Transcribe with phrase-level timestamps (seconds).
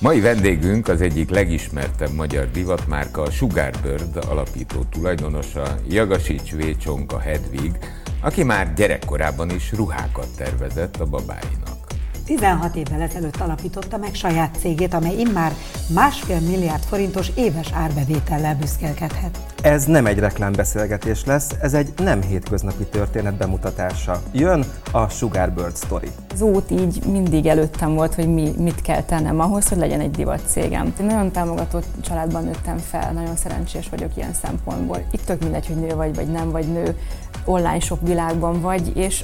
[0.00, 6.76] Mai vendégünk az egyik legismertebb magyar divatmárka, a Sugarbird alapító tulajdonosa, Jagasics V.
[6.76, 7.78] Csonka Hedvig,
[8.20, 11.79] aki már gyerekkorában is ruhákat tervezett a babáinak.
[12.24, 15.52] 16 évvel ezelőtt alapította meg saját cégét, amely immár
[15.94, 19.38] másfél milliárd forintos éves árbevétellel büszkélkedhet.
[19.62, 24.22] Ez nem egy reklámbeszélgetés lesz, ez egy nem hétköznapi történet bemutatása.
[24.32, 26.08] Jön a Sugarbird Story.
[26.32, 30.10] Az út így mindig előttem volt, hogy mi, mit kell tennem ahhoz, hogy legyen egy
[30.10, 30.94] divat cégem.
[31.00, 35.04] Én nagyon támogatott családban nőttem fel, nagyon szerencsés vagyok ilyen szempontból.
[35.10, 36.96] Itt tök mindegy, hogy nő vagy, vagy nem vagy nő,
[37.44, 39.22] online sok világban vagy, és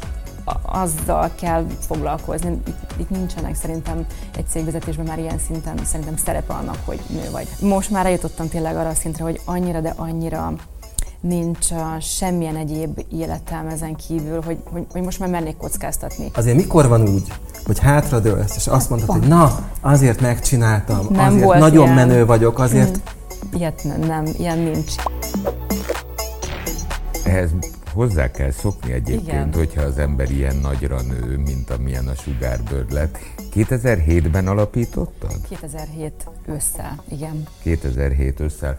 [0.63, 2.61] azzal kell foglalkozni.
[2.67, 4.07] Itt, itt nincsenek szerintem
[4.37, 7.49] egy cégvezetésben már ilyen szinten szerintem szerepe annak, hogy nő vagy.
[7.61, 10.53] Most már eljutottam tényleg arra a szintre, hogy annyira, de annyira
[11.21, 16.31] nincs uh, semmilyen egyéb életem ezen kívül, hogy, hogy, hogy most már mernék kockáztatni.
[16.35, 17.33] Azért mikor van úgy,
[17.67, 21.95] hogy hátradőlsz, és azt mondod, hogy na, azért megcsináltam, Nem azért volt nagyon ilyen.
[21.95, 22.97] menő vagyok, azért...
[22.97, 23.59] Hmm.
[23.59, 24.93] Ilyet nem, nem, ilyen nincs.
[27.25, 27.51] Ehhez
[27.97, 29.53] hozzá kell szokni egyébként, Igen.
[29.53, 33.19] hogyha az ember ilyen nagyra nő, mint amilyen a Sugarbird lett.
[33.55, 35.37] 2007-ben alapítottad?
[35.49, 36.13] 2007
[36.47, 37.43] ősszel, igen.
[37.63, 38.79] 2007 ősszel.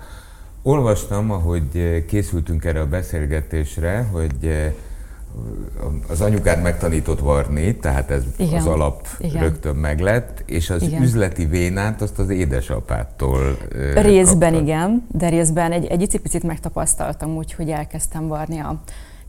[0.62, 4.74] Olvastam, ahogy készültünk erre a beszélgetésre, hogy eh,
[6.10, 8.60] az anyukád megtanított varni, tehát ez Igen.
[8.60, 9.42] az alap Igen.
[9.42, 11.02] rögtön meglett, és az Igen.
[11.02, 13.58] üzleti vénát azt az édesapától
[13.96, 14.68] Részben kaptad.
[14.68, 18.76] igen, de részben egy, egy icipicit megtapasztaltam úgy, hogy elkezdtem varni a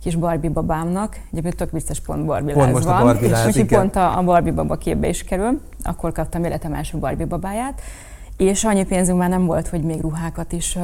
[0.02, 1.16] kis Barbie babámnak.
[1.30, 3.02] Egyébként tök biztos pont Barbie Pont most a van.
[3.02, 5.60] Barbie láz, Úgyhogy pont a, a Barbie baba képbe is kerül.
[5.82, 7.80] Akkor kaptam életem első Barbie babáját.
[8.36, 10.78] És annyi pénzünk már nem volt, hogy még ruhákat is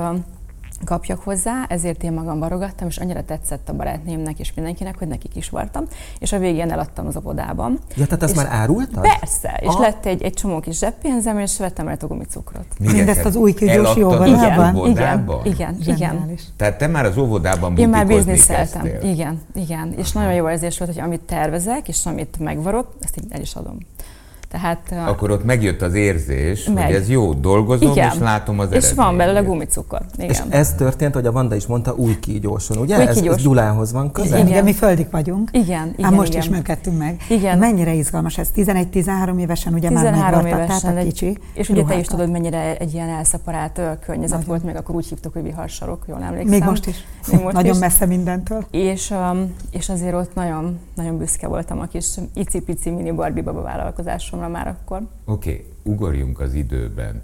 [0.85, 5.37] kapjak hozzá, ezért én magam varogattam, és annyira tetszett a barátnémnek és mindenkinek, hogy nekik
[5.37, 5.85] is vartam,
[6.19, 7.79] és a végén eladtam az óvodában.
[7.97, 9.09] Ja, tehát azt És- már árultad?
[9.19, 9.81] Persze, és Aha.
[9.81, 12.67] lett egy, egy csomó kis zseppénzem, és vettem rá a gumicukrot.
[12.79, 14.75] Mindezt az új kígyós jóvodában?
[14.75, 15.47] az óvodában?
[15.47, 15.97] Igen, igen.
[15.97, 16.43] Zseniális.
[16.57, 18.87] Tehát te már az óvodában Én már bizniszeltem.
[19.03, 19.93] Igen, igen.
[19.97, 23.55] És nagyon jó érzés volt, hogy amit tervezek, és amit megvarok, ezt így el is
[23.55, 23.79] adom.
[24.61, 26.85] Tehát Akkor ott megjött az érzés, Megy.
[26.85, 28.11] hogy ez jó, dolgozom, igen.
[28.13, 30.01] és látom az És van belőle gumicukor.
[30.17, 30.31] Igen.
[30.31, 32.97] És ez történt, hogy a Vanda is mondta, új kígyóson, ugye?
[32.97, 33.43] Új Ez, ez kígyós.
[33.43, 34.37] Gyulához van közel?
[34.39, 34.65] Igen, Igen.
[34.65, 35.49] mi földik vagyunk.
[35.53, 36.41] Igen, igen, Ám most igen.
[36.43, 37.21] ismerkedtünk meg.
[37.29, 37.59] Igen.
[37.59, 38.49] Mennyire izgalmas ez?
[38.57, 42.11] 11-13 évesen ugye már 13 megvartattál, évesen, a egy, kicsi és ugye te is ruhákat.
[42.11, 44.47] tudod, mennyire egy ilyen elszaparált környezet Nagyon.
[44.47, 46.51] volt, még akkor úgy hívtuk, hogy viharsarok, jól emlékszem.
[46.51, 46.97] Még most is.
[47.33, 47.79] Még most Nagyon is.
[47.81, 48.65] messze mindentől.
[48.71, 53.63] És, um, és azért ott nagyon, nagyon büszke voltam a kis icipici mini Barbie baba
[53.63, 55.01] vállalkozásomra már akkor.
[55.25, 57.23] Oké, okay, ugorjunk az időben.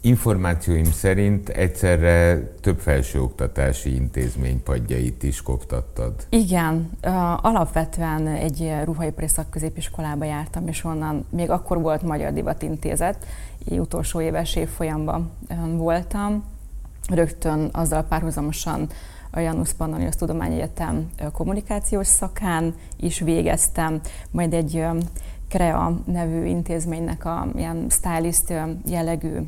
[0.00, 6.26] Információim szerint egyszerre több felsőoktatási intézmény padjait is koptattad.
[6.28, 6.90] Igen,
[7.36, 13.26] alapvetően egy ruhaipari szakközépiskolába jártam, és onnan még akkor volt Magyar Divatintézet,
[13.70, 15.30] utolsó éves évfolyamban
[15.76, 16.44] voltam.
[17.08, 18.88] Rögtön azzal párhuzamosan
[19.30, 24.84] a Janusz Pannonius Tudományegyetem kommunikációs szakán is végeztem, majd egy
[25.50, 28.52] ö, CREA nevű intézménynek a ilyen stylist
[28.86, 29.38] jellegű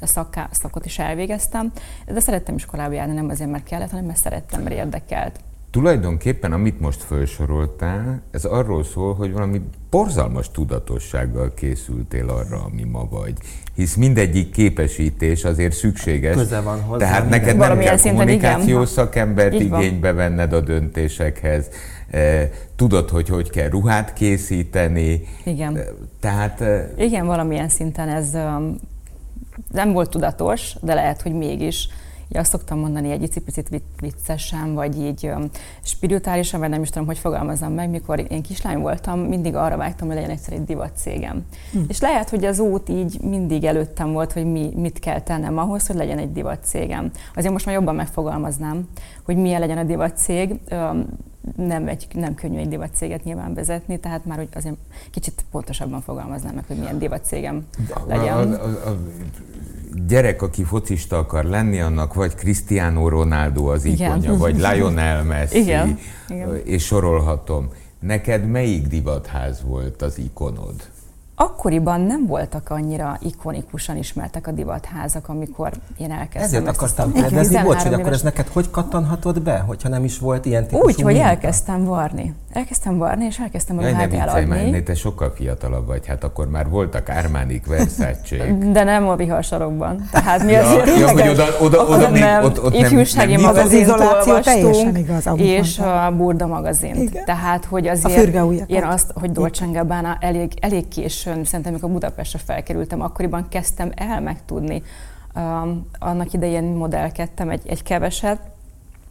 [0.00, 1.72] szaká, szakot is elvégeztem,
[2.06, 5.40] de szerettem iskolába járni, nem azért, mert kellett, hanem mert szerettem, mert érdekelt.
[5.70, 9.60] Tulajdonképpen, amit most felsoroltál, ez arról szól, hogy valami
[9.90, 13.32] borzalmas tudatossággal készültél arra, ami ma vagy.
[13.74, 16.34] Hisz mindegyik képesítés azért szükséges.
[16.34, 18.86] Köze van hozzá, Tehát neked nem kell szinten igen.
[18.86, 21.68] szakembert Így igénybe venned a döntésekhez.
[22.10, 25.22] Eh, Tudod, hogy hogy kell ruhát készíteni.
[25.44, 25.76] Igen.
[25.76, 25.84] Eh,
[26.20, 28.36] Tehát eh, Igen, valamilyen szinten ez
[29.72, 31.88] nem volt tudatos, de lehet, hogy mégis.
[32.30, 35.30] Ugye azt szoktam mondani egy icipicit vic- viccesen, vagy így
[35.82, 40.06] spirituálisan, vagy nem is tudom, hogy fogalmazzam meg, mikor én kislány voltam, mindig arra vágytam,
[40.06, 41.44] hogy legyen egyszer egy divat cégem.
[41.72, 41.78] Hm.
[41.88, 45.86] És lehet, hogy az út így mindig előttem volt, hogy mi, mit kell tennem ahhoz,
[45.86, 47.10] hogy legyen egy divat cégem.
[47.34, 48.88] Azért most már jobban megfogalmaznám,
[49.24, 50.54] hogy milyen legyen a divat cég.
[51.56, 54.76] Nem, egy, nem könnyű egy divat céget nyilván vezetni, tehát már hogy azért
[55.10, 57.66] kicsit pontosabban fogalmaznám meg, hogy milyen divat cégem
[58.06, 58.52] legyen.
[58.52, 58.96] A, a, a, a
[60.06, 64.10] gyerek, aki focista akar lenni, annak vagy Cristiano Ronaldo az Igen.
[64.10, 65.98] ikonja, vagy Lionel Messi, Igen.
[66.28, 66.60] Igen.
[66.64, 67.68] és sorolhatom.
[68.00, 70.74] Neked melyik divatház volt az ikonod?
[71.40, 77.62] Akkoriban nem voltak annyira ikonikusan ismertek a divatházak, amikor én elkezdtem Ezért ezt akartam kérdezni,
[77.62, 80.84] bocs, 13 hogy akkor ez neked hogy kattanhatott be, hogyha nem is volt ilyen típusú
[80.86, 81.28] Úgy, hogy minta?
[81.28, 82.34] elkezdtem varni.
[82.52, 84.72] Elkezdtem varni, és elkezdtem a Jaj, ne ruhát viccelj már, eladni.
[84.72, 88.36] ennél te sokkal fiatalabb vagy, hát akkor már voltak Armani, versace
[88.72, 90.08] De nem a viharsarokban.
[90.10, 93.56] Tehát mi Ja, azért ja, hogy oda, oda, oda még, nem, ott, ott ifjúsági nem,
[93.56, 96.96] Az izoláció teljesen igaz, és a Burda magazint.
[96.96, 97.24] Igen.
[97.24, 98.70] Tehát, hogy A azért fürgeujjakat.
[98.70, 104.20] én azt, hogy Dolce Gabbana elég, elég késő szerintem, amikor Budapestre felkerültem, akkoriban kezdtem el
[104.20, 104.82] megtudni.
[105.34, 108.38] Um, annak idején modellkedtem egy, egy keveset,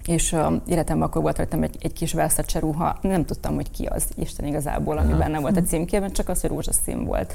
[0.07, 3.85] és uh, életemben akkor volt rajtam egy, egy kis Versace ruha, nem tudtam, hogy ki
[3.85, 7.33] az Isten igazából, ami benne volt a címkében, csak az, hogy rózsaszín volt.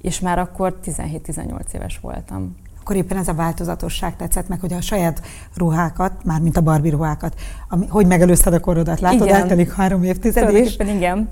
[0.00, 2.56] És már akkor 17-18 éves voltam
[2.90, 5.22] akkor éppen ez a változatosság tetszett meg, hogy a saját
[5.54, 7.34] ruhákat, már mint a Barbie ruhákat,
[7.68, 9.40] ami, hogy megelőzted a korodat, látod, igen.
[9.40, 11.28] eltelik három évtized, és igen.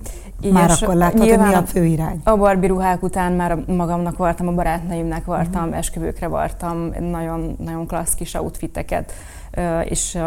[0.53, 2.21] már és akkor látod, hogy mi a fő irány.
[2.25, 5.77] A Barbie ruhák után már magamnak vartam, a barátnőimnek vartam, uh-huh.
[5.77, 9.13] esküvőkre vartam, nagyon, nagyon klassz kis outfiteket,
[9.85, 10.19] és,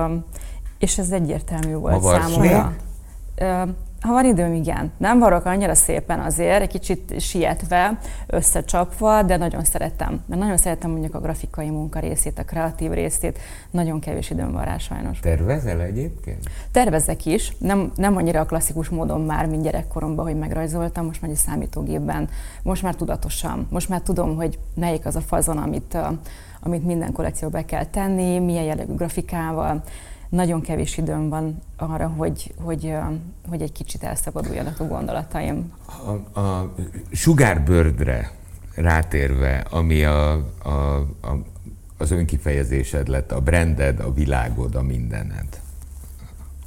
[0.82, 2.74] és ez egyértelmű volt számomra.
[4.02, 4.92] Ha van időm, igen.
[4.98, 10.24] Nem varok annyira szépen azért, egy kicsit sietve, összecsapva, de nagyon szeretem.
[10.26, 13.40] Mert nagyon szeretem mondjuk a grafikai munka részét, a kreatív részét.
[13.72, 15.20] Nagyon kevés időm van rá sajnos.
[15.20, 16.50] Tervezel egyébként?
[16.72, 17.56] Tervezek is.
[17.58, 22.30] Nem, nem annyira a klasszikus módon már, mint gyerekkoromban, hogy megrajzoltam, most már egy számítógépben.
[22.64, 23.68] Most már tudatosan.
[23.70, 25.98] Most már tudom, hogy melyik az a fazon, amit,
[26.60, 29.84] amit minden kollekcióba be kell tenni, milyen jellegű grafikával
[30.32, 32.94] nagyon kevés időm van arra, hogy, hogy,
[33.50, 35.74] hogy egy kicsit elszabaduljanak a gondolataim.
[36.34, 36.74] A, a
[37.12, 38.32] sugárbördre
[38.76, 40.32] rátérve, ami a,
[40.64, 41.42] a, a,
[41.98, 45.62] az önkifejezésed lett, a branded, a világod, a mindened.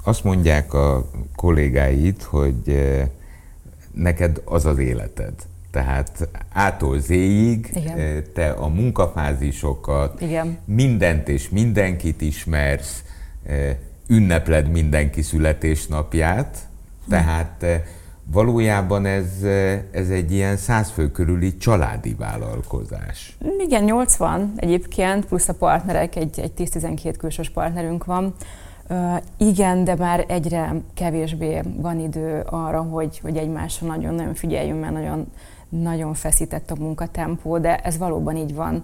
[0.02, 2.82] Azt mondják a kollégáid, hogy
[3.94, 5.34] neked az az életed.
[5.70, 8.24] Tehát ától zéig Igen.
[8.34, 10.58] te a munkafázisokat, Igen.
[10.64, 13.04] mindent és mindenkit ismersz,
[14.08, 16.58] ünnepled mindenki születésnapját,
[17.08, 17.64] tehát
[18.32, 19.42] valójában ez,
[19.90, 23.36] ez egy ilyen száz fő körüli családi vállalkozás.
[23.58, 28.34] Igen, 80 egyébként, plusz a partnerek, egy, egy 10-12 külsős partnerünk van.
[29.36, 35.32] Igen, de már egyre kevésbé van idő arra, hogy, hogy egymásra nagyon-nagyon figyeljünk, mert nagyon,
[35.68, 38.80] nagyon feszített a munkatempó, de ez valóban így van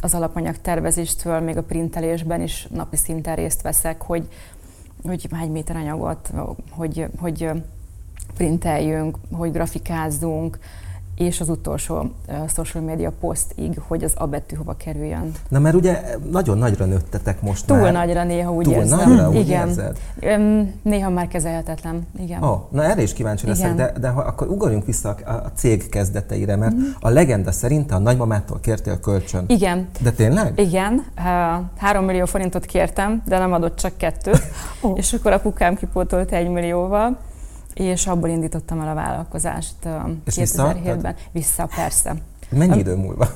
[0.00, 4.28] az alapanyag tervezéstől, még a printelésben is napi szinten részt veszek, hogy,
[5.02, 6.30] hogy hány méter anyagot,
[6.70, 7.50] hogy, hogy
[8.34, 10.58] printeljünk, hogy grafikázzunk,
[11.18, 15.32] és az utolsó uh, social media posztig, hogy az A betű hova kerüljön.
[15.48, 17.92] Na mert ugye nagyon nagyra nőttetek most Túl már.
[17.92, 19.08] nagyra néha úgy Túl érzem.
[19.08, 19.68] nagyra, úgy igen.
[19.68, 19.98] érzed?
[20.82, 22.42] Néha már kezelhetetlen, igen.
[22.42, 25.88] Oh, na erre is kíváncsi leszek, de, de ha, akkor ugorjunk vissza a, a cég
[25.88, 26.82] kezdeteire, mert mm.
[27.00, 29.44] a legenda szerint a nagymamától kértél kölcsön.
[29.46, 29.88] Igen.
[30.00, 30.58] De tényleg?
[30.58, 31.04] Igen.
[31.76, 34.42] Három millió forintot kértem, de nem adott csak kettőt.
[34.80, 34.98] oh.
[34.98, 37.18] És akkor apukám kipótolt egy millióval
[37.78, 39.74] és abból indítottam el a vállalkozást
[40.24, 41.14] és 2007-ben.
[41.32, 42.14] Vissza, persze.
[42.50, 43.28] Mennyi idő múlva?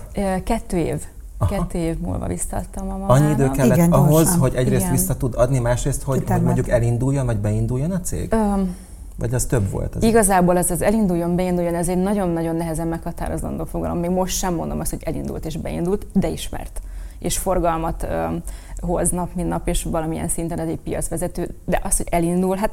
[0.44, 1.02] Kettő év.
[1.38, 1.54] Aha.
[1.54, 3.16] Kettő év múlva visszaadtam a mamának.
[3.16, 4.38] Annyi idő kellett Igen, ahhoz, gyorsan.
[4.38, 4.92] hogy egyrészt Igen.
[4.92, 8.32] vissza tud adni, másrészt, hogy, hogy mondjuk elinduljon, vagy beinduljon a cég?
[8.32, 8.76] Um,
[9.18, 9.94] vagy az több volt?
[9.94, 13.98] Az igazából ez az elinduljon, beinduljon, ez egy nagyon-nagyon nehezen meghatározandó fogalom.
[13.98, 16.80] Még most sem mondom azt, hogy elindult és beindult, de ismert.
[17.18, 18.42] És forgalmat um,
[18.80, 21.54] hoz nap, mint nap, és valamilyen szinten ez egy piacvezető.
[21.64, 22.70] De az, hogy elindul, hát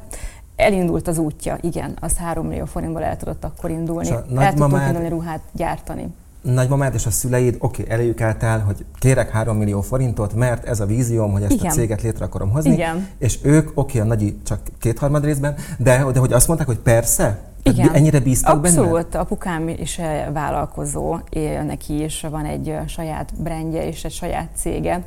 [0.59, 4.09] elindult az útja, igen, az 3 millió forintból el tudott akkor indulni.
[4.37, 6.07] El tudtunk indulni ruhát gyártani.
[6.41, 10.79] Nagymamád és a szüleid, oké, okay, eléjük álltál, hogy kérek 3 millió forintot, mert ez
[10.79, 11.71] a vízióm, hogy ezt igen.
[11.71, 12.71] a céget létre akarom hozni.
[12.71, 13.07] Igen.
[13.17, 16.79] És ők, oké, okay, a nagyi csak kétharmad részben, de, de hogy azt mondták, hogy
[16.79, 17.93] persze, igen.
[17.93, 19.19] Ennyire bíztak Abszolút, benne?
[19.19, 19.99] apukám is
[20.33, 21.17] vállalkozó,
[21.65, 25.03] neki is van egy saját brandje és egy saját cége,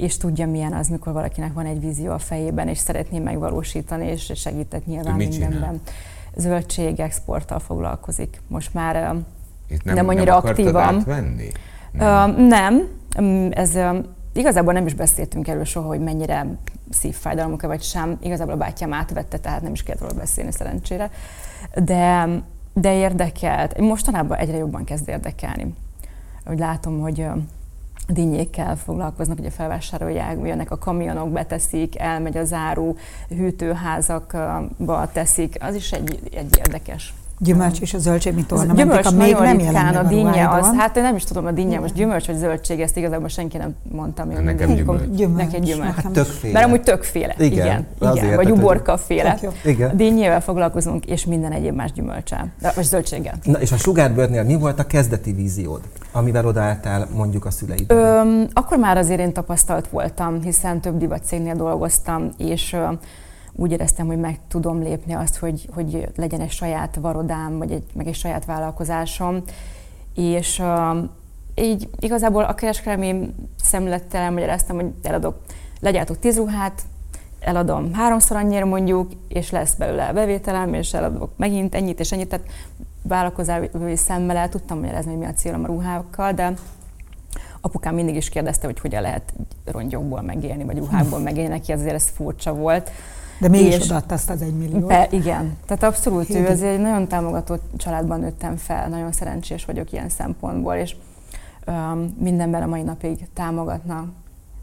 [0.00, 4.32] és tudja, milyen az, mikor valakinek van egy vízió a fejében, és szeretné megvalósítani, és
[4.34, 5.50] segített nyilván mindenben.
[5.50, 5.80] Csinál?
[6.36, 8.40] Zöldség exporttal foglalkozik.
[8.48, 9.14] Most már
[9.68, 10.94] Itt nem, nem annyira nem aktívan.
[10.94, 11.48] Átvenni?
[11.92, 12.30] Nem.
[12.30, 12.88] Uh, nem.
[13.50, 13.78] Ez
[14.32, 16.46] igazából nem is beszéltünk erről soha, hogy mennyire
[16.90, 18.18] szívfájdalomok vagy sem.
[18.22, 21.10] Igazából a bátyám átvette, tehát nem is kellett róla beszélni szerencsére.
[21.74, 22.28] De,
[22.72, 23.78] de érdekelt.
[23.78, 25.74] Mostanában egyre jobban kezd érdekelni.
[26.44, 27.26] Hogy látom, hogy
[28.08, 32.96] dinnyékkel foglalkoznak, ugye felvásárolják, jönnek a kamionok, beteszik, elmegy az áru,
[33.28, 39.34] hűtőházakba teszik, az is egy, egy érdekes Gyümölcs és a zöldség, mit ornamentika gyümölcs még
[39.34, 42.36] nem ritkán, a dinnye az, hát én nem is tudom, a dinnye most gyümölcs vagy
[42.36, 44.36] zöldség, ezt igazából senki nem mondta még.
[44.36, 45.02] Nekem gyümölcs.
[45.10, 45.46] gyümölcs.
[45.46, 45.94] Neked gyümölcs.
[45.94, 46.52] Hát többféle.
[46.52, 47.34] Mert amúgy többféle.
[47.38, 48.36] Igen, igen, igen.
[48.36, 49.38] vagy uborka féle.
[49.64, 49.96] Igen.
[49.96, 53.34] Dinnyével foglalkozunk, és minden egyéb más gyümölcsel, vagy zöldséggel.
[53.42, 55.80] Na és a Sugárbörnél mi volt a kezdeti víziód,
[56.12, 57.92] amivel odaálltál mondjuk a szüleid?
[58.52, 62.76] Akkor már azért én tapasztalt voltam, hiszen több divat cégnél dolgoztam, és
[63.52, 67.84] úgy éreztem, hogy meg tudom lépni azt, hogy, hogy legyen egy saját varodám, vagy egy,
[67.94, 69.42] meg egy saját vállalkozásom.
[70.14, 70.96] És uh,
[71.54, 75.40] így igazából a kereskedelmi szemlettel elmagyaráztam, hogy eladok,
[75.80, 76.82] legyártok tíz ruhát,
[77.40, 82.28] eladom háromszor annyira mondjuk, és lesz belőle bevételem, és eladok megint ennyit és ennyit.
[82.28, 82.46] Tehát
[83.02, 86.54] vállalkozói szemmel el tudtam magyarázni, hogy mi a célom a ruhákkal, de
[87.60, 89.32] apukám mindig is kérdezte, hogy hogyan lehet
[89.64, 92.90] rongyokból megélni, vagy ruhákból megélni, neki azért ez furcsa volt.
[93.40, 94.86] De mégis és odaadta azt az egy milliót.
[94.86, 95.56] Be, igen.
[95.66, 100.08] Tehát abszolút Hé, ő, azért egy nagyon támogató családban nőttem fel, nagyon szerencsés vagyok ilyen
[100.08, 100.96] szempontból, és
[101.66, 104.06] um, mindenben a mai napig támogatnak.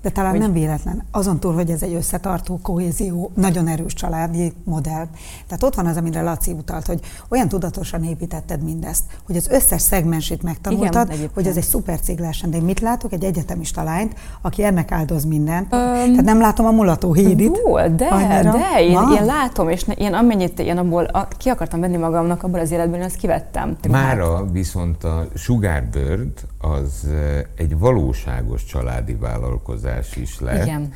[0.07, 0.39] De talán hogy...
[0.39, 1.03] nem véletlen.
[1.11, 5.05] Azon túl, hogy ez egy összetartó, kohézió, nagyon erős családi modell.
[5.47, 6.99] Tehát ott van az, amire Laci utalt, hogy
[7.29, 12.19] olyan tudatosan építetted mindezt, hogy az összes szegmensét megtanultad, Igen, hogy ez egy szuper cég
[12.19, 12.49] lehessen.
[12.49, 13.13] De én mit látok?
[13.13, 15.63] Egy egyetemista lányt, aki ennek áldoz mindent.
[15.63, 17.61] Um, Tehát nem látom a mulató hídit.
[17.65, 18.51] Jó, de, annyira.
[18.51, 22.59] de én, én, látom, és én amennyit én abból a, ki akartam venni magamnak abból
[22.59, 23.75] az életből, én azt kivettem.
[23.89, 26.31] Mára viszont a Sugarbird
[26.71, 27.07] az
[27.55, 30.65] egy valóságos családi vállalkozás is lett.
[30.65, 30.93] Igen.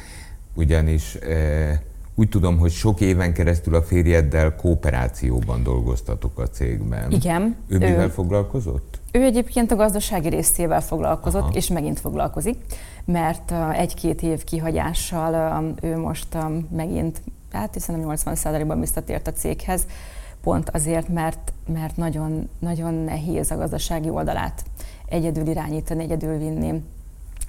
[0.53, 1.81] Ugyanis e,
[2.15, 7.11] úgy tudom, hogy sok éven keresztül a férjeddel kooperációban dolgoztatok a cégben.
[7.11, 7.55] Igen.
[7.67, 8.99] Ő mivel ő, foglalkozott?
[9.11, 11.51] Ő egyébként a gazdasági részével foglalkozott, Aha.
[11.53, 12.57] és megint foglalkozik,
[13.05, 16.37] mert egy-két év kihagyással ő most
[16.69, 19.85] megint, hát hiszen 80%-ban visszatért a céghez,
[20.41, 24.63] pont azért, mert, mert nagyon, nagyon nehéz a gazdasági oldalát
[25.11, 26.81] egyedül irányítani, egyedül vinni.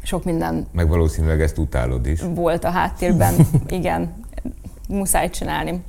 [0.03, 0.67] Sok minden...
[0.73, 2.21] Meg valószínűleg ezt utálod is.
[2.35, 3.35] Volt a háttérben,
[3.69, 4.15] igen,
[4.89, 5.83] muszáj csinálni.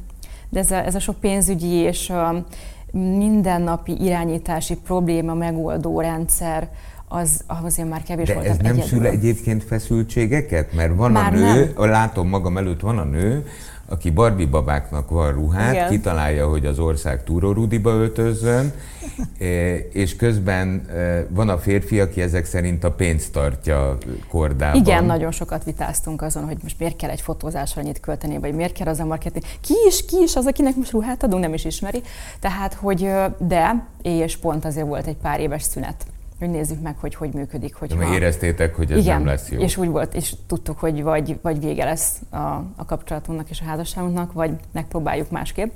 [0.49, 2.45] De ez a, ez a sok pénzügyi és a
[2.91, 6.69] mindennapi irányítási probléma megoldó rendszer,
[7.07, 8.45] az azért már kevés De volt.
[8.45, 8.83] ez nem egyedül.
[8.83, 10.73] szül egyébként feszültségeket?
[10.73, 11.89] Mert van már a nő, nem.
[11.89, 13.45] látom magam előtt, van a nő,
[13.89, 15.89] aki Barbie babáknak van ruhát, Igen.
[15.89, 18.71] kitalálja, hogy az ország túrórudiba öltözön,
[19.39, 23.97] e, és közben e, van a férfi, aki ezek szerint a pénzt tartja
[24.29, 24.81] kordában.
[24.81, 28.73] Igen, nagyon sokat vitáztunk azon, hogy most miért kell egy fotózásra annyit költeni, vagy miért
[28.73, 29.43] kell az a marketing.
[29.61, 32.01] Ki is, ki is az, akinek most ruhát adunk, nem is ismeri.
[32.39, 36.05] Tehát, hogy de, és pont azért volt egy pár éves szünet
[36.43, 37.75] hogy nézzük meg, hogy hogy működik.
[37.75, 38.13] Hogy ha...
[38.13, 39.59] éreztétek, hogy ez Igen, nem lesz jó.
[39.59, 42.37] és úgy volt, és tudtuk, hogy vagy, vagy vége lesz a,
[42.75, 45.71] a kapcsolatunknak és a házasságunknak, vagy megpróbáljuk másképp.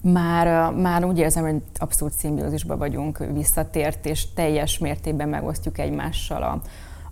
[0.00, 6.60] Már, már úgy érzem, hogy abszolút szimbiózisban vagyunk, visszatért, és teljes mértékben megosztjuk egymással a,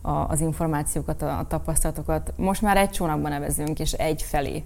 [0.08, 2.32] a, az információkat, a, a tapasztalatokat.
[2.36, 4.64] Most már egy csónakban nevezünk, és egy felé.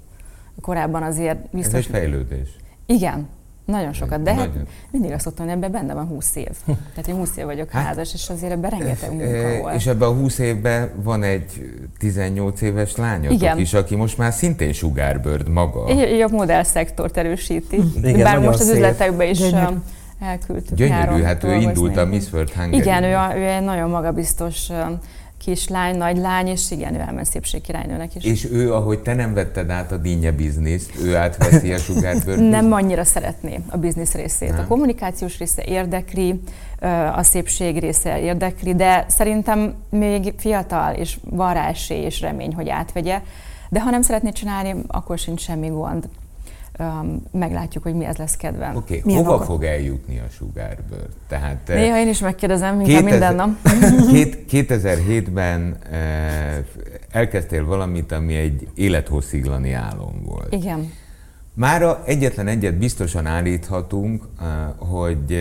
[0.60, 1.78] Korábban azért biztos...
[1.78, 2.48] Ez egy fejlődés.
[2.86, 3.28] Igen,
[3.64, 4.50] nagyon sokat, de hát
[4.90, 6.48] mindig azt mondtam, hogy ebben benne van 20 év.
[6.66, 9.74] Tehát én 20 év vagyok hát, házas, és azért ebben rengeteg munka volt.
[9.74, 13.58] És ebben a 20 évben van egy 18 éves lányotok Igen.
[13.58, 15.90] is, aki most már szintén sugárbörd maga.
[15.90, 17.82] Így a modell szektort erősíti.
[18.02, 18.74] Igen, Bár most az szép.
[18.74, 19.74] üzletekben is Gyönyörű.
[20.20, 20.76] elküldtük.
[20.76, 22.76] Gyönyörű, hát ő indult a Miss World Hungary.
[22.76, 24.68] Igen, ő, a, ő egy nagyon magabiztos
[25.44, 28.24] kislány, nagy lány, és igen, ő elment szépségkirálynőnek is.
[28.24, 32.72] És ő, ahogy te nem vetted át a dinnye bizniszt, ő átveszi a sugárbőr Nem
[32.72, 34.50] annyira szeretné a biznisz részét.
[34.50, 34.58] Nem.
[34.58, 36.40] A kommunikációs része érdekli,
[37.14, 42.68] a szépség része érdekli, de szerintem még fiatal, és van rá esély és remény, hogy
[42.68, 43.20] átvegye.
[43.68, 46.08] De ha nem szeretné csinálni, akkor sincs semmi gond
[46.78, 48.76] um, meglátjuk, hogy mi ez lesz kedvem.
[48.76, 49.14] Oké, okay.
[49.14, 49.46] hova okot?
[49.46, 51.08] fog eljutni a sugárbőr?
[51.28, 53.56] Tehát, eh, Néha én is megkérdezem, inkább 2000, minden nap.
[54.50, 56.64] 2007-ben eh,
[57.10, 60.52] elkezdtél valamit, ami egy élethossziglani álom volt.
[60.52, 60.92] Igen.
[61.54, 65.36] Mára egyetlen egyet biztosan állíthatunk, eh, hogy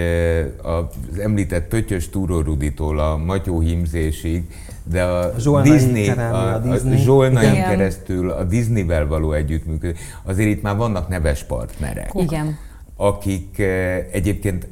[0.61, 4.43] az említett Pöttyös Túróruditól a Matyó hímzésig
[4.83, 6.93] de a, a Disney, a, a, Disney.
[6.93, 12.11] a Zsolnain keresztül a Disneyvel való együttműködés, azért itt már vannak neves partnerek.
[12.13, 12.57] Igen.
[12.95, 14.67] Akik eh, egyébként,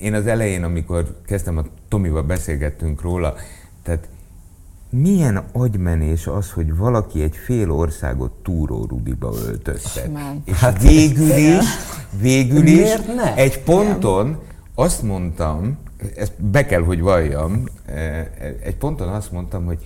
[0.00, 3.34] én az elején, amikor kezdtem a Tomival beszélgettünk róla,
[3.82, 4.08] tehát
[4.92, 10.10] milyen agymenés az, hogy valaki egy fél országot túró Rudiba öltöztet.
[10.44, 11.64] És hát végül is,
[12.20, 12.90] végül is
[13.34, 14.38] egy ponton
[14.74, 15.78] azt mondtam,
[16.16, 18.30] ezt be kell, hogy valljam, e, e,
[18.62, 19.78] egy ponton azt mondtam, hogy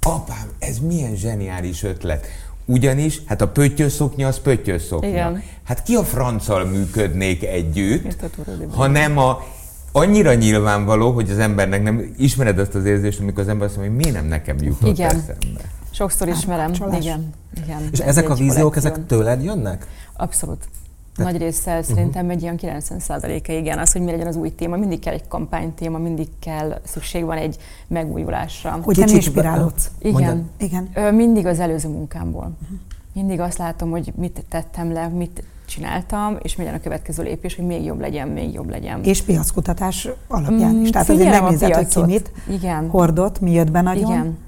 [0.00, 2.26] apám, ez milyen zseniális ötlet.
[2.64, 5.08] Ugyanis, hát a pöttyösszoknya az pöttyösszoknya.
[5.08, 5.42] Igen.
[5.64, 8.24] Hát ki a franccal működnék együtt,
[8.70, 9.44] ha nem a
[9.92, 13.94] annyira nyilvánvaló, hogy az embernek nem ismered azt az érzést, amikor az ember azt mondja,
[13.94, 15.08] hogy miért nem nekem jutott Igen.
[15.08, 15.60] eszembe.
[15.90, 16.72] Sokszor ismerem.
[16.72, 17.32] Igen.
[17.64, 17.88] Igen.
[17.92, 19.86] És ez ezek a víziók, ezek tőled jönnek?
[20.16, 20.68] Abszolút.
[21.16, 21.86] Nagy része uh-huh.
[21.86, 24.76] szerintem egy ilyen 90%-a igen, az, hogy mi legyen az új téma.
[24.76, 27.56] Mindig kell egy kampánytéma, mindig kell, szükség van egy
[27.88, 28.78] megújulásra.
[28.82, 29.90] Hogy nem inspirálódsz.
[29.98, 30.50] Igen.
[30.58, 31.14] igen.
[31.14, 32.52] Mindig az előző munkámból.
[32.62, 32.78] Uh-huh.
[33.12, 37.64] Mindig azt látom, hogy mit tettem le, mit csináltam, és mi a következő lépés, hogy
[37.64, 39.04] még jobb legyen, még jobb legyen.
[39.04, 40.90] És piackutatás alapján is.
[40.90, 42.88] Tehát azért megnézed, hogy ki mit Igen.
[42.88, 44.10] hordott, mi jött be nagyon.
[44.10, 44.38] Igen.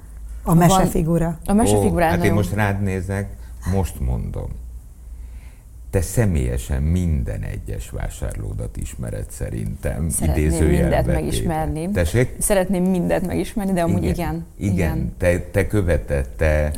[0.43, 1.39] A mesefigura.
[1.47, 2.05] A mesefigura.
[2.05, 3.37] Hát én most rád nézek,
[3.73, 4.49] most mondom
[5.95, 10.09] te személyesen minden egyes vásárlódat ismered szerintem.
[10.09, 11.91] Szeretném mindent megismerni.
[11.91, 12.37] Tessék?
[12.39, 14.47] Szeretném mindent megismerni, de amúgy igen.
[14.57, 15.15] Igen, igen.
[15.19, 16.73] Te, te követed, te...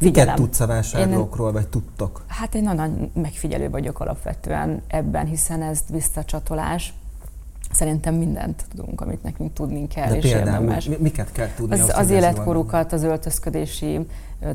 [0.00, 2.24] Um, Miket tudsz a vásárlókról, én, vagy tudtok?
[2.26, 6.92] Hát én nagyon megfigyelő vagyok alapvetően ebben, hiszen ez visszacsatolás.
[7.72, 10.08] Szerintem mindent tudunk, amit nekünk tudni kell.
[10.08, 11.80] De és például mi, miket kell tudni?
[11.80, 14.06] Az, az életkorukat, az öltözködési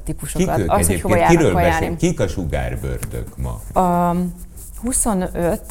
[0.04, 0.56] típusokat.
[0.56, 1.96] Kik az, hogy hova Kiről beszél?
[1.96, 3.82] Kik a sugárbördök ma?
[3.82, 4.16] A
[4.82, 5.62] 25,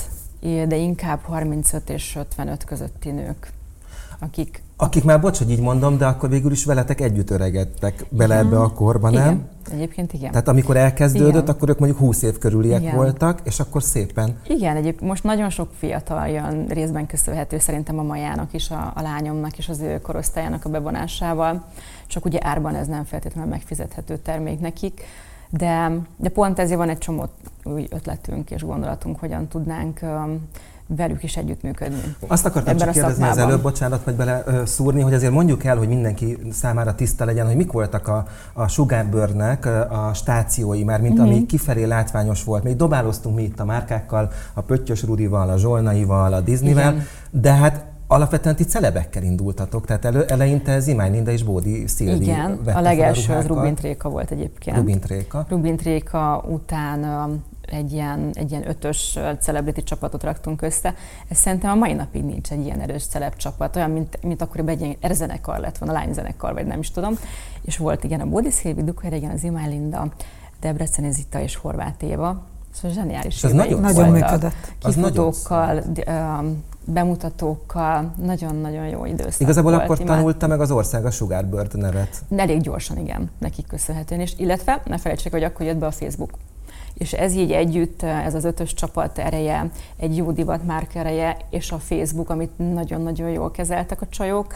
[0.41, 3.53] de inkább 35 és 55 közötti nők,
[4.19, 8.35] akik akik már, bocs, hogy így mondom, de akkor végül is veletek együtt öregedtek bele
[8.35, 8.47] igen.
[8.47, 9.23] ebbe a korba, nem?
[9.23, 9.49] Igen.
[9.73, 10.31] Egyébként igen.
[10.31, 11.55] Tehát amikor elkezdődött, igen.
[11.55, 12.95] akkor ők mondjuk 20 év körüliek igen.
[12.95, 14.37] voltak, és akkor szépen.
[14.47, 19.03] Igen, egyébként most nagyon sok fiatal jön részben köszönhető szerintem a majának is, a, a
[19.03, 21.65] lányomnak és az ő korosztályának a bevonásával.
[22.07, 25.03] Csak ugye árban ez nem feltétlenül megfizethető termék nekik.
[25.51, 27.29] De, de pont ezért van egy csomó
[27.65, 30.01] új ötletünk és gondolatunk, hogyan tudnánk
[30.97, 32.15] velük is együttműködni.
[32.27, 35.77] Azt akartam csak kérdezni az előbb, bocsánat, hogy bele ö, szúrni, hogy azért mondjuk el,
[35.77, 41.15] hogy mindenki számára tiszta legyen, hogy mik voltak a, a Sugarbörnek a stációi, már mint
[41.15, 41.27] mm-hmm.
[41.27, 42.63] ami kifelé látványos volt.
[42.63, 47.07] Még dobáloztunk mi itt a márkákkal, a Pöttyös Rudival, a Zsolnaival, a Disneyvel, Igen.
[47.31, 52.61] de hát alapvetően ti celebekkel indultatok, tehát elő, eleinte Zimány Linda és Bódi Szilvi Igen,
[52.75, 54.77] a legelső az Rubin Tréka volt egyébként.
[54.77, 55.47] Rubin Tréka.
[55.49, 57.05] Rubin Tréka után
[57.73, 60.95] egy ilyen, egy ilyen ötös celebrity csapatot raktunk össze.
[61.29, 64.75] Ez szerintem a mai napig nincs egy ilyen erős celeb csapat, olyan, mint, mint akkoriban
[64.75, 67.19] egy ilyen erzenekar lett volna, a lányzenekar, vagy nem is tudom.
[67.63, 70.13] És volt igen a Bódi Szilvi, Dukher, igen az Imály Linda,
[70.61, 72.43] Debreceni Zita és Horváth Éva.
[72.75, 74.73] Szóval zseniális és ez nagyon, nagyon működött.
[74.79, 75.83] Kifutókkal,
[76.85, 79.85] bemutatókkal, nagyon-nagyon jó időszak Igazából volt.
[79.85, 80.17] akkor imád.
[80.17, 82.23] tanulta meg az ország a Sugarbird nevet.
[82.37, 84.21] Elég gyorsan, igen, nekik köszönhetően.
[84.21, 86.31] És illetve ne felejtsék, hogy akkor jött be a Facebook
[87.01, 91.73] és ez így együtt, ez az ötös csapat ereje, egy jó divat márka ereje, és
[91.73, 94.55] a Facebook, amit nagyon-nagyon jól kezeltek a csajok,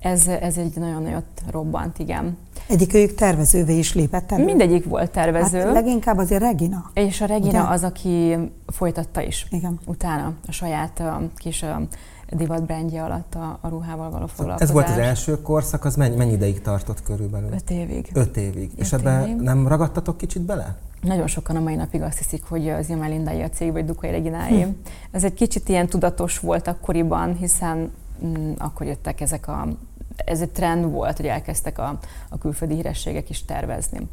[0.00, 2.36] ez, ez egy nagyon nagyot robbant, igen.
[2.68, 4.44] Egyik őjük tervezővé is lépett elő?
[4.44, 5.58] Mindegyik volt tervező.
[5.58, 6.90] Hát leginkább azért Regina.
[6.94, 7.72] És a Regina Ugye?
[7.72, 9.80] az, aki folytatta is igen.
[9.86, 11.02] utána a saját
[11.36, 11.80] kis a
[12.30, 14.68] divat brandje alatt a, a ruhával való foglalkozás.
[14.68, 17.52] Ez volt az első korszak, az mennyi, mennyi ideig tartott körülbelül?
[17.52, 18.10] Öt évig.
[18.12, 18.70] Öt évig.
[18.72, 20.76] Öt és ebben nem ragadtatok kicsit bele?
[21.04, 24.10] Nagyon sokan a mai napig azt hiszik, hogy az Imel Lindai a cég, vagy Dukai
[24.10, 24.62] Reginái.
[24.62, 24.68] Hm.
[25.10, 27.92] Ez egy kicsit ilyen tudatos volt akkoriban, hiszen
[28.24, 29.68] mm, akkor jöttek ezek a...
[30.16, 34.08] Ez egy trend volt, hogy elkezdtek a, a külföldi hírességek is tervezni.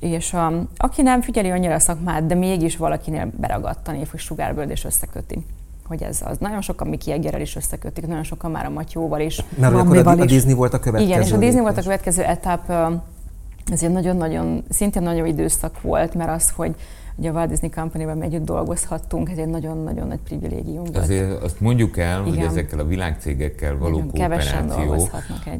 [0.00, 4.20] És a, aki nem figyeli annyira a szakmát, de mégis valakinél beragadt a név, hogy
[4.20, 5.44] sugárbőd és összeköti
[5.86, 6.38] hogy ez az.
[6.38, 9.44] Nagyon sokan Miki Eggerrel is összekötik, nagyon sokan már a Matyóval is.
[9.58, 11.12] Mert akkor a, a Disney volt a következő.
[11.12, 12.72] Igen, és a Disney volt a következő etap,
[13.72, 16.74] ez egy nagyon-nagyon, szintén nagyon időszak volt, mert az, hogy
[17.18, 20.96] Ugye a Walt Disney Company-ben együtt dolgozhattunk, ez egy nagyon-nagyon nagy privilégium volt.
[20.96, 22.34] Azért azt mondjuk el, Igen.
[22.34, 25.08] hogy ezekkel a világcégekkel való nagyon kooperáció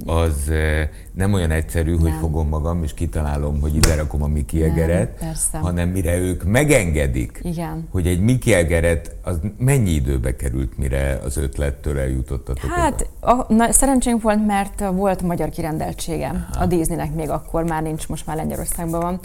[0.06, 2.00] az eh, nem olyan egyszerű, nem.
[2.00, 7.40] hogy fogom magam és kitalálom, hogy ide rakom a Mickey Egeret, hanem mire ők megengedik,
[7.42, 7.88] Igen.
[7.90, 13.72] hogy egy Mickey Egeret, az mennyi időbe került, mire az ötlettől eljutottatok Hát a, na,
[13.72, 16.28] szerencsénk volt, mert volt magyar kirendeltsége.
[16.28, 16.62] Aha.
[16.62, 19.20] A Disneynek még akkor már nincs, most már Lengyelországban van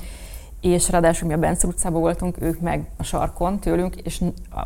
[0.61, 4.21] és ráadásul mi a Bence utcában voltunk, ők meg a sarkon tőlünk, és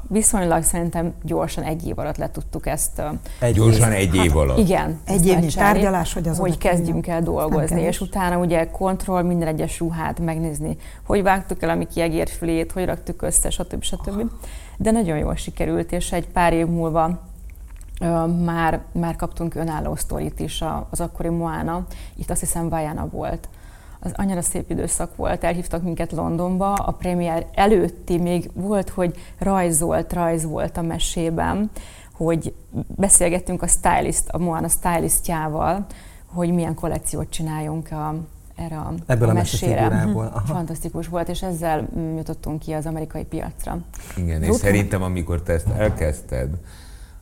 [0.07, 3.01] viszonylag szerintem gyorsan egy év alatt le tudtuk ezt.
[3.39, 3.97] Egy gyorsan év.
[3.97, 4.57] egy év hát, alatt?
[4.57, 4.99] Igen.
[5.05, 9.79] Egy évnyi tárgyalás, hogy az Hogy kezdjünk el dolgozni, és utána ugye kontroll, minden egyes
[9.79, 13.83] ruhát megnézni, hogy vágtuk el a mi kiegérfülét, hogy raktuk össze, stb.
[13.83, 14.29] stb.
[14.77, 17.19] De nagyon jól sikerült, és egy pár év múlva
[18.43, 23.47] már, már kaptunk önálló sztorit is az akkori Moana, itt azt hiszem Vajana volt
[24.05, 30.13] az annyira szép időszak volt, elhívtak minket Londonba, a premier előtti még volt, hogy rajzolt,
[30.13, 31.69] rajz volt a mesében,
[32.11, 32.53] hogy
[32.95, 35.85] beszélgettünk a stylist, a Moana stylistjával,
[36.25, 38.15] hogy milyen kollekciót csináljunk a,
[38.55, 39.85] erre a, Ebből a, a mesére.
[40.13, 40.39] Aha.
[40.45, 43.77] Fantasztikus volt, és ezzel jutottunk ki az amerikai piacra.
[44.17, 46.49] Igen, és szerintem amikor te ezt elkezdted,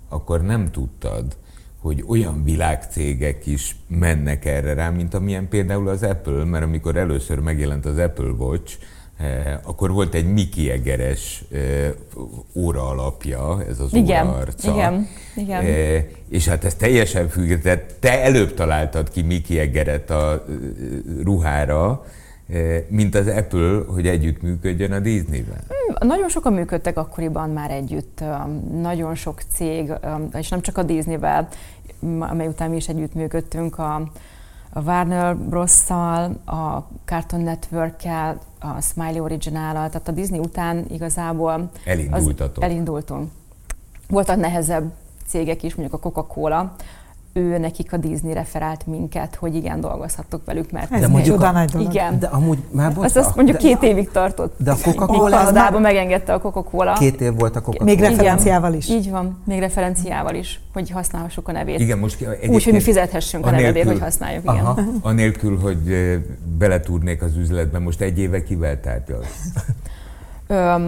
[0.09, 1.37] akkor nem tudtad,
[1.83, 7.39] hogy olyan világcégek is mennek erre rá, mint amilyen például az Apple, mert amikor először
[7.39, 8.77] megjelent az Apple Watch,
[9.17, 11.91] eh, akkor volt egy Mickey Egeres eh,
[12.55, 14.71] óra alapja, ez az igen, óra arca.
[14.71, 15.65] Igen, igen.
[15.65, 20.45] Eh, és hát ez teljesen függ, tehát te előbb találtad ki Mickey Egeret a
[21.23, 22.05] ruhára,
[22.87, 25.63] mint az Apple, hogy együttműködjön a Disney-vel?
[25.67, 28.23] Hmm, nagyon sokan működtek akkoriban már együtt,
[28.71, 29.91] nagyon sok cég,
[30.33, 31.47] és nem csak a Disney-vel,
[32.19, 34.01] amely után mi is együttműködtünk a
[34.73, 42.63] a Warner Bros-szal, a Cartoon Network-kel, a Smiley original tehát a Disney után igazából Elindultatok.
[42.63, 43.31] elindultunk.
[44.07, 44.91] Voltak nehezebb
[45.27, 46.75] cégek is, mondjuk a Coca-Cola,
[47.33, 51.51] ő nekik a Disney referált minket, hogy igen, dolgozhattok velük, mert Ez de mondjuk a,
[51.51, 51.93] nagy dolog.
[51.93, 52.19] Igen.
[52.19, 54.55] De amúgy már azt, azt mondjuk de, két évig tartott.
[54.57, 55.79] De a Coca-Cola az már...
[55.79, 56.93] megengedte a Coca-Cola.
[56.93, 57.89] Két év volt a Coca-Cola.
[57.89, 58.89] Még referenciával is.
[58.89, 61.79] Így van, még referenciával is, hogy használhassuk a nevét.
[61.79, 64.43] Igen, most Úgy, hogy mi fizethessünk anélkül, a nevedért, hogy használjuk.
[64.43, 64.65] Igen.
[64.65, 64.81] Aha.
[65.01, 65.97] Anélkül, hogy
[66.57, 69.41] beletúrnék az üzletbe, most egy éve kivel tárgyalsz?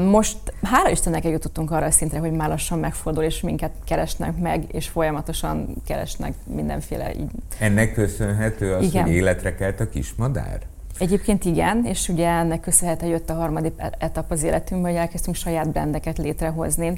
[0.09, 4.63] Most hála Istennek eljutottunk arra a szintre, hogy már lassan megfordul, és minket keresnek meg,
[4.71, 7.31] és folyamatosan keresnek mindenféle így.
[7.59, 9.03] Ennek köszönhető az, igen.
[9.03, 10.59] hogy életre kelt a kismadár?
[10.99, 15.35] Egyébként igen, és ugye ennek köszönhetően jött a harmadik e- etap az életünkben, hogy elkezdtünk
[15.35, 16.97] saját brendeket létrehozni,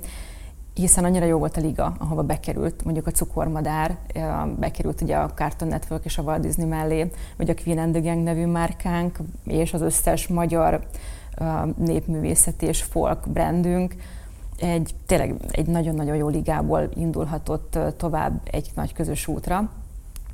[0.74, 3.98] hiszen annyira jó volt a liga, ahova bekerült, mondjuk a cukormadár,
[4.60, 8.02] bekerült ugye a Cartoon Network és a Walt Disney mellé, vagy a Queen and the
[8.02, 10.88] Gang nevű márkánk, és az összes magyar
[11.78, 13.95] népművészeti és folk brandünk
[14.60, 19.69] egy, tényleg egy nagyon-nagyon jó ligából indulhatott tovább egy nagy közös útra,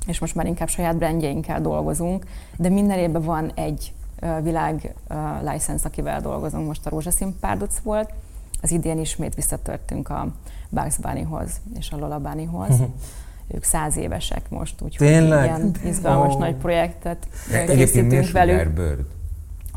[0.06, 2.24] és most már inkább saját brandjeinkkel dolgozunk,
[2.56, 3.92] de minden évben van egy
[4.42, 4.94] világ
[5.42, 8.10] license, akivel dolgozunk, most a Rózsaszín párduc volt,
[8.62, 10.26] az idén ismét visszatörtünk a
[10.68, 12.70] Bugs Bunnyhoz és a Lola Bunnyhoz.
[12.70, 12.88] Uh-huh.
[13.48, 16.40] Ők száz évesek most, úgyhogy ilyen izgalmas oh.
[16.40, 17.28] nagy projektet
[17.66, 18.72] készítünk velük.
[18.72, 19.04] Bird?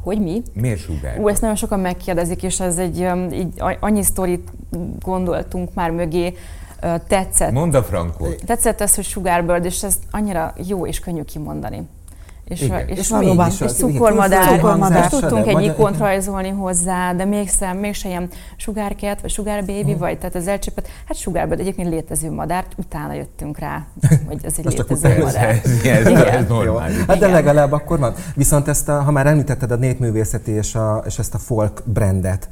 [0.03, 0.41] Hogy mi?
[0.53, 1.19] Miért sugár?
[1.19, 4.51] Ú, ezt nagyon sokan megkérdezik, és ez egy, um, így, annyi sztorit
[4.99, 6.33] gondoltunk már mögé,
[7.07, 7.51] tetszett.
[7.51, 8.45] Mondd a frankot.
[8.45, 11.88] Tetszett ez, hogy Sugárbird, és ez annyira jó és könnyű kimondani.
[12.47, 12.88] És, igen.
[12.88, 14.47] és, és valóban, és cukormadár.
[14.47, 14.99] cukormadár.
[14.99, 19.97] Most tudtunk egy ikont rajzolni hozzá, de mégsem, mégsem ilyen sugárket, vagy sugárbaby, uh.
[19.97, 20.88] vagy tehát az elcsépet.
[21.07, 23.86] Hát sugárbird egyébként létező madár, utána jöttünk rá,
[24.27, 25.62] hogy ez egy létező madár.
[25.63, 27.05] Ez, ez, ez, ez normális.
[27.07, 28.13] Hát de legalább akkor van.
[28.36, 32.49] Viszont ezt a, ha már említetted a népművészeti és, a, és ezt a folk brandet,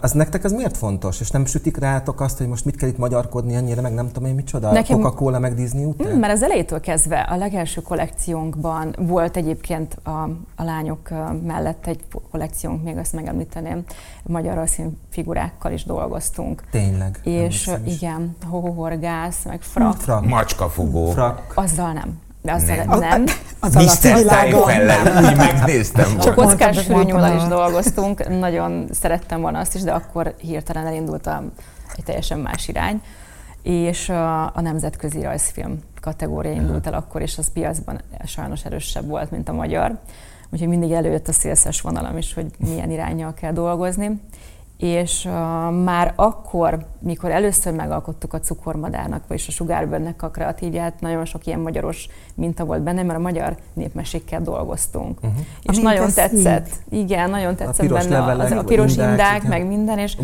[0.00, 1.20] az nektek ez miért fontos?
[1.20, 4.28] És nem sütik rátok azt, hogy most mit kell itt magyarkodni ennyire, meg nem tudom
[4.28, 4.72] én micsoda?
[4.72, 4.96] Nekem...
[4.96, 6.16] Coca-Cola, meg Disney után?
[6.16, 10.22] Mert az elejétől kezdve a legelső kollekciónkban volt egyébként a,
[10.56, 11.08] a lányok
[11.46, 13.84] mellett egy kollekciónk, még azt megemlíteném,
[14.22, 14.68] magyar
[15.10, 16.62] figurákkal is dolgoztunk.
[16.70, 17.20] Tényleg?
[17.24, 19.96] És igen, hohohorgász, meg frak.
[19.96, 20.26] frak.
[20.26, 21.10] Macskafogó.
[21.10, 21.52] Frak.
[21.54, 22.18] Azzal nem.
[22.42, 22.98] De azt nem.
[22.98, 23.24] nem.
[23.60, 24.22] Az Mr.
[24.22, 26.18] Tájfellel, úgy megnéztem.
[26.18, 31.42] Csak kockás fülnyúlal is dolgoztunk, nagyon szerettem volna azt is, de akkor hirtelen elindult a,
[31.96, 33.02] egy teljesen más irány.
[33.62, 39.30] És a, a nemzetközi rajzfilm kategória indult el akkor, és az piacban sajnos erősebb volt,
[39.30, 39.98] mint a magyar.
[40.50, 44.20] Úgyhogy mindig előjött a szélszes vonalam is, hogy milyen irányjal kell dolgozni
[44.80, 45.32] és uh,
[45.84, 51.60] már akkor, mikor először megalkottuk a cukormadárnak, vagyis a sugárbőrnek a kreatívját, nagyon sok ilyen
[51.60, 55.18] magyaros minta volt benne, mert a magyar népmesékkel dolgoztunk.
[55.22, 55.38] Uh-huh.
[55.62, 56.68] És Amint nagyon tetszett.
[56.90, 57.00] Így.
[57.00, 60.16] Igen, nagyon tetszett a benne levelek, az, a piros indák, indák meg minden, és,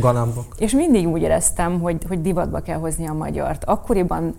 [0.59, 3.65] és mindig úgy éreztem, hogy, hogy divatba kell hozni a magyart.
[3.65, 4.35] Akkoriban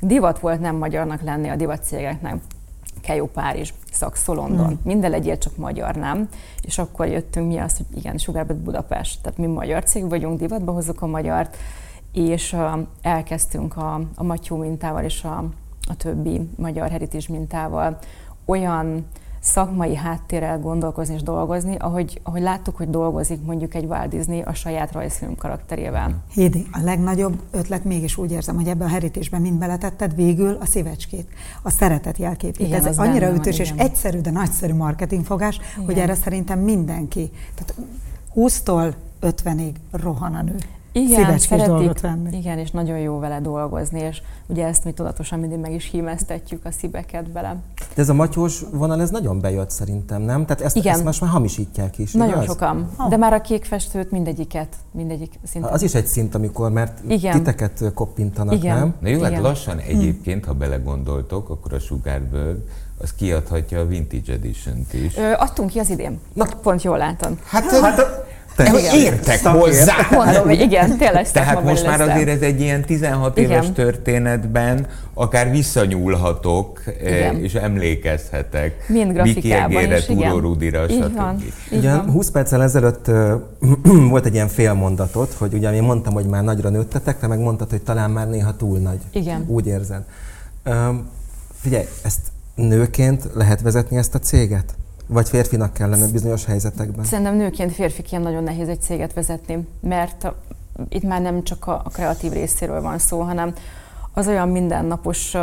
[0.00, 2.36] divat volt nem magyarnak lenni a divatcégeknek.
[3.02, 4.76] Kejó Párizs, Szakszó London, mm.
[4.84, 6.28] minden legyél csak magyar, nem?
[6.60, 10.72] És akkor jöttünk mi azt, hogy igen, Sugárbet Budapest, tehát mi magyar cég vagyunk, divatba
[10.72, 11.56] hozzuk a magyart,
[12.12, 15.44] és uh, elkezdtünk a, a Matyó mintával és a,
[15.88, 17.98] a többi magyar heritage mintával
[18.44, 19.06] olyan
[19.42, 24.54] szakmai háttérrel gondolkozni és dolgozni, ahogy, ahogy láttuk, hogy dolgozik mondjuk egy Walt Disney a
[24.54, 26.22] saját rajzfilm karakterével.
[26.32, 30.66] Hédi, a legnagyobb ötlet mégis úgy érzem, hogy ebben a herítésben mind beletetted végül a
[30.66, 31.28] szívecskét,
[31.62, 32.66] a szeretet jelképét.
[32.66, 33.86] Igen, Ez annyira ütős van, és igen.
[33.86, 35.84] egyszerű, de nagyszerű marketingfogás, igen.
[35.84, 37.30] hogy erre szerintem mindenki.
[37.54, 37.74] Tehát
[38.34, 40.56] 20-tól 50-ig rohan a nő.
[40.92, 42.36] Igen, szeretik, venni.
[42.36, 46.64] igen, és nagyon jó vele dolgozni, és ugye ezt mi tudatosan mindig meg is hímeztetjük
[46.64, 47.56] a szíveket bele.
[47.94, 50.46] De ez a matyós vonal, ez nagyon bejött szerintem, nem?
[50.46, 50.94] Tehát ezt, igen.
[50.94, 52.44] ezt most már hamisítják is, Nagyon igaz?
[52.44, 53.08] sokan, oh.
[53.08, 55.72] de már a kék festőt mindegyiket, mindegyik szinten.
[55.72, 57.32] Az is egy szint, amikor, mert igen.
[57.32, 58.78] titeket koppintanak, igen.
[58.78, 58.94] nem?
[59.00, 59.42] Na jó, hát igen.
[59.42, 62.58] lassan egyébként, ha belegondoltok, akkor a Sugárbird
[62.98, 65.16] az kiadhatja a Vintage Edition-t is.
[65.16, 66.18] Ö, adtunk ki az idén.
[66.32, 67.38] Na, pont jól látod.
[67.44, 68.24] Hát, hát
[68.56, 69.94] te értek hozzá.
[70.10, 73.50] Mondom, hogy igen, tényleg Tehát most már azért ez egy ilyen 16 igen.
[73.50, 77.42] éves történetben akár visszanyúlhatok, eh, igen.
[77.42, 78.88] és emlékezhetek.
[78.88, 80.40] Mind grafikában is, igen.
[80.40, 81.16] Rudira, így stb.
[81.16, 82.10] Van, így ugye van.
[82.10, 83.06] 20 perccel ezelőtt
[84.10, 87.70] volt egy ilyen félmondatot, hogy ugye én mondtam, hogy már nagyra nőttetek, te meg mondtad,
[87.70, 89.00] hogy talán már néha túl nagy.
[89.12, 89.44] Igen.
[89.48, 90.02] Úgy érzed.
[90.64, 91.08] Um,
[91.60, 92.20] figyelj, ezt
[92.54, 94.74] nőként lehet vezetni ezt a céget?
[95.12, 97.04] Vagy férfinak kellene bizonyos helyzetekben?
[97.04, 100.32] Szerintem nőként férfiként nagyon nehéz egy céget vezetni, mert
[100.88, 103.54] itt már nem csak a kreatív részéről van szó, hanem
[104.12, 105.36] az olyan mindennapos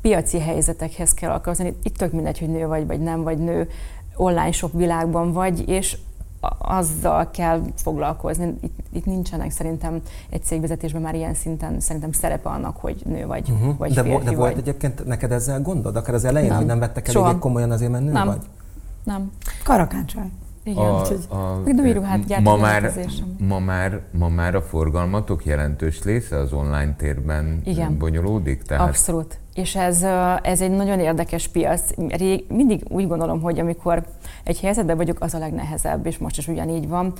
[0.00, 1.76] piaci helyzetekhez kell alkalmazni.
[1.82, 3.68] Itt tök mindegy, hogy nő vagy, vagy nem vagy nő,
[4.16, 5.96] online shop világban vagy, és
[6.58, 8.54] azzal kell foglalkozni.
[8.60, 10.00] Itt, itt nincsenek szerintem
[10.30, 13.76] egy cégvezetésben már ilyen szinten szerintem szerepe annak, hogy nő vagy, uh-huh.
[13.76, 14.36] vagy de, férfi de vagy.
[14.36, 15.96] volt egyébként neked ezzel gondod?
[15.96, 16.56] Akár az elején, nem.
[16.56, 18.26] hogy nem vettek eléggé komolyan azért, mert nő nem.
[18.26, 18.40] vagy?
[19.04, 19.32] Nem.
[19.64, 20.30] Karakáncsaj.
[20.66, 21.00] Igen, a,
[21.34, 21.62] a,
[21.92, 22.92] ruhát ma már,
[23.38, 27.98] ma, már, ma már a forgalmatok jelentős része az online térben Igen.
[27.98, 28.62] bonyolódik?
[28.62, 28.88] Tehát...
[28.88, 29.38] Abszolút.
[29.54, 30.02] És ez,
[30.42, 31.90] ez egy nagyon érdekes piac.
[32.08, 34.06] Rég, mindig úgy gondolom, hogy amikor
[34.44, 37.12] egy helyzetben vagyok, az a legnehezebb, és most is ugyanígy van.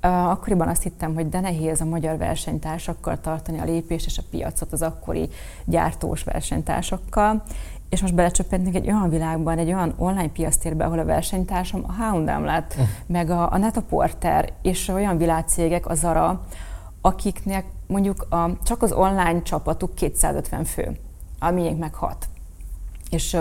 [0.00, 4.72] Akkoriban azt hittem, hogy de nehéz a magyar versenytársakkal tartani a lépést és a piacot
[4.72, 5.28] az akkori
[5.64, 7.42] gyártós versenytársakkal,
[7.88, 12.44] és most belecsöppentünk egy olyan világban, egy olyan online piasztérbe, ahol a versenytársam a H&M
[12.44, 12.84] lett, uh.
[13.06, 16.46] meg a, a Netaporter, és olyan világcégek, a Zara,
[17.00, 20.96] akiknek mondjuk a, csak az online csapatuk 250 fő,
[21.38, 22.28] a miénk meg 6.
[23.10, 23.36] És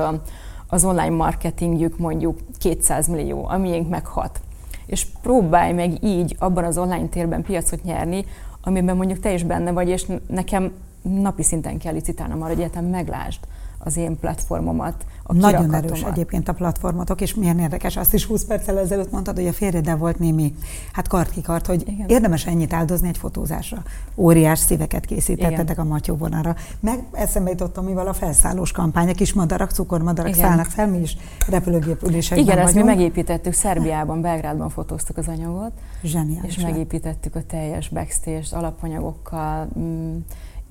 [0.68, 4.42] az online marketingjük mondjuk 200 millió, a miénk meg 6.
[4.86, 8.26] És próbálj meg így abban az online térben piacot nyerni,
[8.62, 12.86] amiben mondjuk te is benne vagy, és nekem napi szinten kell licitálnom arra, hogy egyetem
[12.86, 13.40] meglásd
[13.80, 18.44] az én platformomat, a Nagyon erős egyébként a platformotok, és milyen érdekes, azt is 20
[18.44, 20.54] perccel ezelőtt mondtad, hogy a férjeddel volt némi,
[20.92, 22.08] hát kartkikart, hogy Igen.
[22.08, 23.84] érdemes ennyit áldozni egy fotózásra.
[24.16, 25.86] Óriás szíveket készítettetek Igen.
[25.86, 26.56] a Matyó vonalra.
[26.80, 30.48] Meg eszembe jutottam, mivel a felszállós kampány, a kis madarak, cukormadarak Igen.
[30.48, 32.76] szállnak fel, mi is repülőgépülésekben Igen, vagyunk.
[32.76, 35.72] ezt mi megépítettük, Szerbiában, Belgrádban fotóztuk az anyagot.
[36.04, 36.56] Zseniális.
[36.56, 40.18] És megépítettük a teljes backstage alapanyagokkal, mm,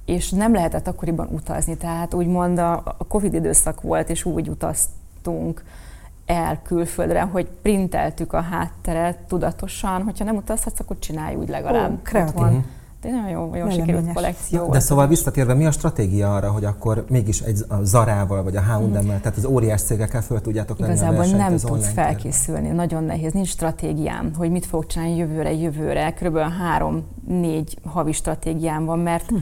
[0.06, 5.62] és nem lehetett akkoriban utazni, tehát úgymond a, a Covid időszak volt, és úgy utaztunk
[6.26, 11.92] el külföldre, hogy printeltük a hátteret tudatosan, hogyha nem utazhatsz, akkor csinálj úgy legalább.
[11.92, 12.42] Ó, kreatív.
[12.42, 12.64] Uh-huh.
[13.02, 14.70] De nagyon jó, jó sikerült kollekció.
[14.70, 18.60] De szóval visszatérve, mi a stratégia arra, hogy akkor mégis egy a Zarával, vagy a
[18.60, 19.06] H&M-mel, mm.
[19.06, 22.76] tehát az óriás cégekkel föl tudjátok venni Igazából a nem tudsz felkészülni, térben.
[22.76, 26.12] nagyon nehéz, nincs stratégiám, hogy mit fogok csinálni jövőre, jövőre.
[26.12, 29.36] Körülbelül három-négy havi stratégiám van, mert hm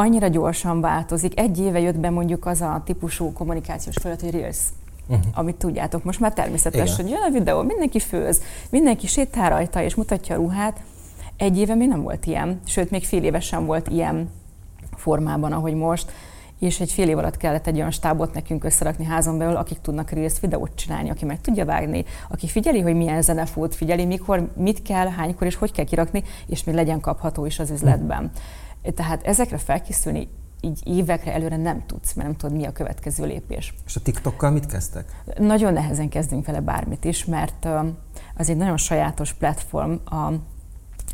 [0.00, 1.38] annyira gyorsan változik.
[1.40, 4.58] Egy éve jött be mondjuk az a típusú kommunikációs felület, hogy Reels.
[5.06, 5.26] Uh-huh.
[5.34, 6.04] amit tudjátok.
[6.04, 6.96] Most már természetes, Igen.
[6.96, 10.80] hogy jön a videó, mindenki főz, mindenki sétál rajta és mutatja a ruhát.
[11.36, 14.30] Egy éve még nem volt ilyen, sőt, még fél évesen volt ilyen
[14.96, 16.12] formában, ahogy most
[16.60, 20.10] és egy fél év alatt kellett egy olyan stábot nekünk összerakni házon belül, akik tudnak
[20.10, 24.52] Reels videót csinálni, aki meg tudja vágni, aki figyeli, hogy milyen zene fut, figyeli, mikor,
[24.56, 28.22] mit kell, hánykor és hogy kell kirakni, és még legyen kapható is az üzletben.
[28.24, 28.40] Uh-huh.
[28.94, 30.28] Tehát ezekre felkészülni
[30.60, 33.74] így évekre előre nem tudsz, mert nem tudod, mi a következő lépés.
[33.86, 35.22] És a TikTokkal mit kezdtek?
[35.38, 37.68] Nagyon nehezen kezdünk vele bármit is, mert
[38.36, 40.32] az egy nagyon sajátos platform, a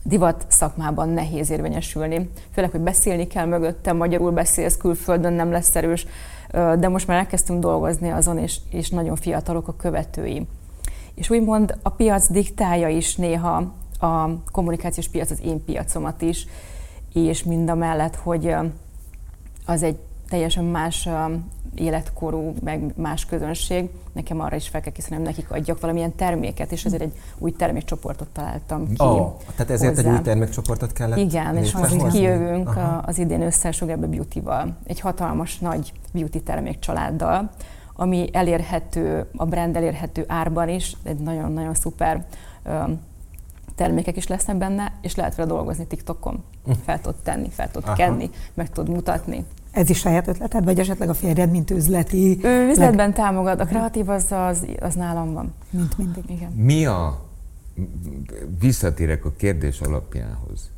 [0.03, 2.31] divat szakmában nehéz érvényesülni.
[2.53, 6.07] Főleg, hogy beszélni kell mögötte, magyarul beszélsz, külföldön nem lesz erős,
[6.53, 10.47] de most már elkezdtünk dolgozni azon, és, és nagyon fiatalok a követői.
[11.15, 16.47] És úgymond a piac diktálja is néha a kommunikációs piac az én piacomat is,
[17.21, 18.55] és mind a mellett, hogy
[19.67, 19.97] az egy
[20.29, 21.09] teljesen más
[21.75, 26.85] életkorú, meg más közönség, nekem arra is fel kell készülnem, nekik adjak valamilyen terméket, és
[26.85, 28.95] ezért egy új termékcsoportot találtam ki.
[28.99, 30.11] Oh, tehát ezért hozzá.
[30.11, 33.03] egy új termékcsoportot kellett Igen, és most kijövünk Aha.
[33.07, 37.51] az idén össze Sugarbe Beauty-val, egy hatalmas nagy beauty termékcsaláddal,
[37.93, 42.27] ami elérhető, a brand elérhető árban is, egy nagyon-nagyon szuper
[43.77, 46.45] termékek is lesznek benne, és lehet vele dolgozni TikTokon.
[46.65, 46.73] Hm.
[46.85, 47.97] Fel tudod tenni, fel tudod Aha.
[47.97, 49.45] kenni, meg tudod mutatni.
[49.71, 52.39] Ez is saját ötleted, vagy esetleg a férjed, mint üzleti?
[52.43, 53.15] Ő üzletben leg...
[53.15, 55.55] támogat, a kreatív az, az, az nálam van.
[55.71, 56.25] Mint mindig.
[56.29, 56.53] Igen.
[56.53, 57.25] Mi a,
[58.61, 60.71] visszatérek a kérdés alapjához,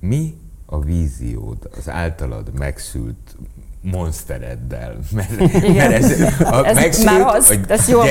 [0.00, 0.36] mi
[0.66, 3.36] a víziód az általad megszült
[3.80, 5.38] monstereddel, mert,
[5.74, 6.10] mert ez,
[6.40, 8.04] a ez megszült, már az, a ez jól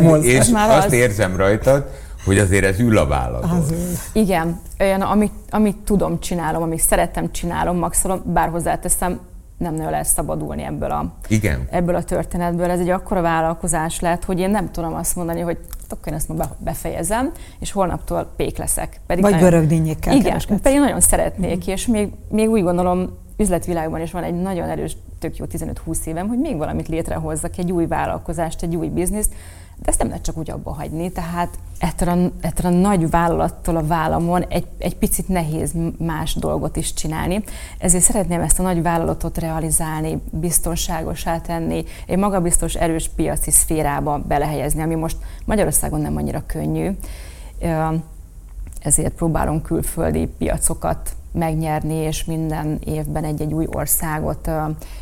[0.00, 0.24] mondod.
[0.24, 0.92] És már azt az.
[0.92, 1.90] érzem rajtad,
[2.24, 3.64] hogy azért ez ül a válladon.
[4.12, 9.20] Igen, olyan, amit, amit tudom, csinálom, amit szeretem, csinálom, maxolom, bár hozzáteszem,
[9.58, 11.66] nem nagyon lehet szabadulni ebből a, Igen.
[11.70, 12.70] ebből a történetből.
[12.70, 16.28] Ez egy akkora vállalkozás lehet, hogy én nem tudom azt mondani, hogy akkor én ezt
[16.28, 19.00] ma befejezem, és holnaptól pék leszek.
[19.06, 20.60] Pedig Vagy görögdínyékkel Igen, kereskedsz.
[20.60, 21.72] pedig nagyon szeretnék, mm.
[21.72, 26.28] és még, még úgy gondolom, üzletvilágban is van egy nagyon erős, tök jó 15-20 évem,
[26.28, 29.32] hogy még valamit létrehozzak, egy új vállalkozást, egy új bizniszt,
[29.82, 33.86] de ezt nem lehet csak úgy abba hagyni, tehát ettől a, a nagy vállalattól a
[33.86, 37.44] vállamon egy, egy picit nehéz más dolgot is csinálni.
[37.78, 44.82] Ezért szeretném ezt a nagy vállalatot realizálni, biztonságosá tenni, egy magabiztos, erős piaci szférába belehelyezni,
[44.82, 46.90] ami most Magyarországon nem annyira könnyű.
[48.80, 54.50] Ezért próbálunk külföldi piacokat megnyerni, és minden évben egy-egy új országot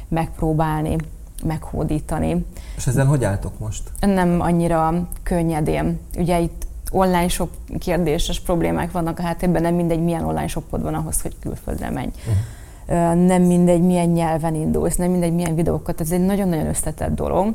[0.08, 0.96] megpróbálni
[1.44, 2.44] meghódítani.
[2.76, 3.82] És ezzel hogy álltok most?
[4.00, 5.98] Nem annyira könnyedén.
[6.16, 10.94] Ugye itt online shop kérdéses problémák vannak a háttérben, nem mindegy, milyen online shopod van
[10.94, 12.08] ahhoz, hogy külföldre menj.
[12.18, 13.26] Uh-huh.
[13.26, 17.54] Nem mindegy, milyen nyelven indulsz, nem mindegy, milyen videókat, ez egy nagyon-nagyon összetett dolog.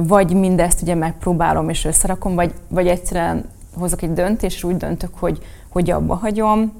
[0.00, 5.10] Vagy mindezt ugye megpróbálom és összerakom, vagy, vagy egyszerűen hozok egy döntést, és úgy döntök,
[5.18, 6.72] hogy, hogy abba hagyom,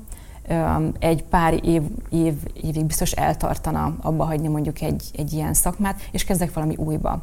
[0.99, 6.25] egy pár év, év, évig biztos eltartana abba hagyni mondjuk egy, egy ilyen szakmát, és
[6.25, 7.23] kezdek valami újba.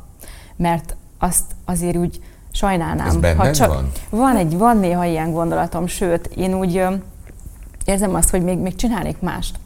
[0.55, 3.23] Mert azt azért úgy sajnálnám.
[3.23, 3.91] Ez ha csak van?
[4.09, 6.83] Van, egy, van néha ilyen gondolatom, sőt, én úgy
[7.85, 9.59] érzem azt, hogy még, még csinálnék mást,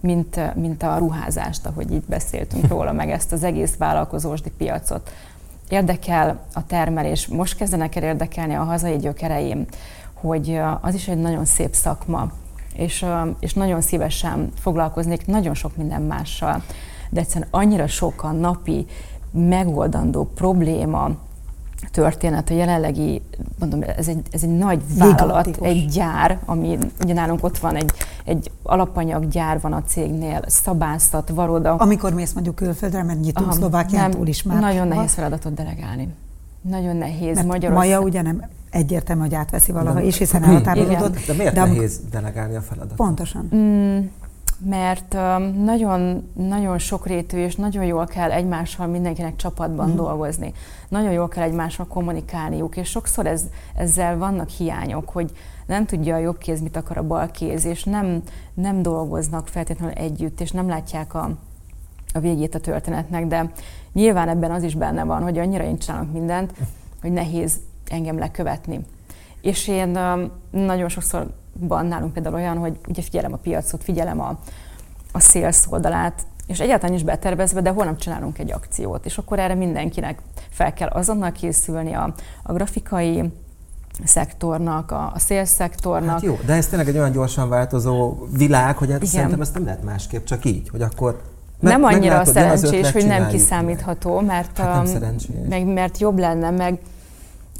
[0.00, 5.12] mint, mint a ruházást, ahogy így beszéltünk róla, meg ezt az egész vállalkozósdi piacot.
[5.68, 9.66] Érdekel a termelés, most kezdenek el érdekelni a hazai gyökereim,
[10.14, 12.30] hogy az is egy nagyon szép szakma,
[12.78, 13.06] és,
[13.40, 16.62] és nagyon szívesen foglalkoznék nagyon sok minden mással,
[17.10, 18.86] de egyszerűen annyira sok a napi
[19.30, 21.10] megoldandó probléma,
[21.90, 23.22] történet, a jelenlegi,
[23.58, 25.68] mondom, ez egy, ez egy nagy vállalat, Gigantikus.
[25.68, 27.90] egy gyár, ami ugye nálunk ott van egy,
[28.24, 31.74] egy alapanyaggyár van a cégnél, szabászat, varoda.
[31.74, 34.60] Amikor mész mondjuk külföldre, mert nyitunk Szlovákiától is már.
[34.60, 36.14] Nagyon nehéz feladatot delegálni.
[36.60, 37.34] Nagyon nehéz.
[37.34, 37.88] Mert Magyarország...
[37.88, 41.26] Maja ugye nem egyértelmű, hogy átveszi valaha is, hiszen elhatárolódott.
[41.26, 42.96] De miért de nehéz delegálni a feladatot?
[42.96, 43.50] Pontosan.
[43.54, 43.98] Mm,
[44.64, 49.96] mert um, nagyon, nagyon sokrétű és nagyon jól kell egymással mindenkinek csapatban mm.
[49.96, 50.52] dolgozni.
[50.88, 53.42] Nagyon jól kell egymással kommunikálniuk, és sokszor ez,
[53.74, 55.32] ezzel vannak hiányok, hogy
[55.66, 58.22] nem tudja a jobb kéz, mit akar a bal kéz, és nem,
[58.54, 61.30] nem dolgoznak feltétlenül együtt, és nem látják a,
[62.12, 63.50] a végét a történetnek, de
[63.92, 66.52] nyilván ebben az is benne van, hogy annyira én csinálok mindent,
[67.00, 68.80] hogy nehéz engem lekövetni.
[69.40, 69.98] És én
[70.50, 74.38] nagyon sokszor van nálunk például olyan, hogy ugye figyelem a piacot, figyelem a,
[75.12, 79.54] a sales oldalát, és egyáltalán is betervezve, de holnap csinálunk egy akciót, és akkor erre
[79.54, 83.32] mindenkinek fel kell azonnal készülni a, a grafikai
[84.04, 86.10] szektornak, a, a sales szektornak.
[86.10, 89.64] Hát jó, de ez tényleg egy olyan gyorsan változó világ, hogy hát szerintem ezt nem
[89.64, 91.22] lehet másképp, csak így, hogy akkor
[91.60, 95.16] meg, nem annyira meglátod, szerencsés, hogy nem kiszámítható, mert, hát nem
[95.48, 96.78] meg, mert jobb lenne, meg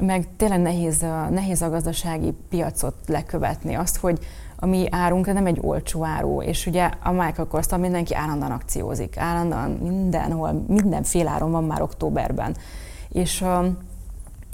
[0.00, 3.74] meg tényleg nehéz, nehéz a gazdasági piacot lekövetni.
[3.74, 4.18] Azt, hogy
[4.56, 9.16] a mi árunk nem egy olcsó áru, és ugye a Michael kors mindenki állandóan akciózik,
[9.16, 12.56] állandóan mindenhol, mindenféle áron van már októberben.
[13.08, 13.66] És uh,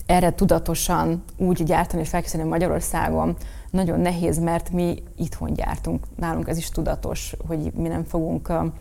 [0.07, 3.37] erre tudatosan úgy gyártani és felkészülni Magyarországon
[3.70, 6.07] nagyon nehéz, mert mi itthon gyártunk.
[6.16, 8.72] Nálunk ez is tudatos, hogy mi nem fogunk uh,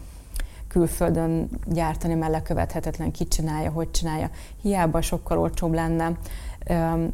[0.67, 4.29] külföldön gyártani, mert lekövethetetlen, ki csinálja, hogy csinálja.
[4.61, 6.17] Hiába sokkal olcsóbb lenne,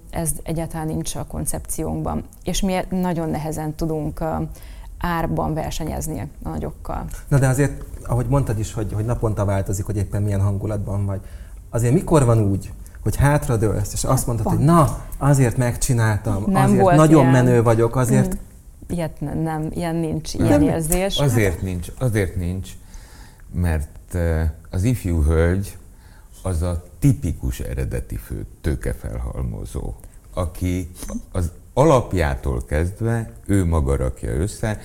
[0.09, 2.23] ez egyáltalán nincs a koncepciónkban.
[2.43, 4.23] És mi nagyon nehezen tudunk
[4.99, 7.05] árban versenyezni a nagyokkal.
[7.27, 11.19] Na de azért, ahogy mondtad is, hogy, hogy naponta változik, hogy éppen milyen hangulatban vagy.
[11.69, 12.71] Azért mikor van úgy,
[13.03, 17.31] hogy hátradőlsz, és azt mondod, hogy na, azért megcsináltam, nem azért volt nagyon ilyen.
[17.31, 18.33] menő vagyok, azért...
[18.33, 18.37] Mm.
[18.87, 20.61] Ilyet nem, nem, ilyen nincs, ilyen nem.
[20.61, 21.19] érzés.
[21.19, 22.69] Azért nincs, azért nincs,
[23.53, 24.17] mert
[24.69, 25.77] az ifjú hölgy
[26.43, 29.93] az a tipikus eredeti fő tőkefelhalmozó,
[30.33, 30.89] aki
[31.31, 34.79] az alapjától kezdve ő maga rakja össze,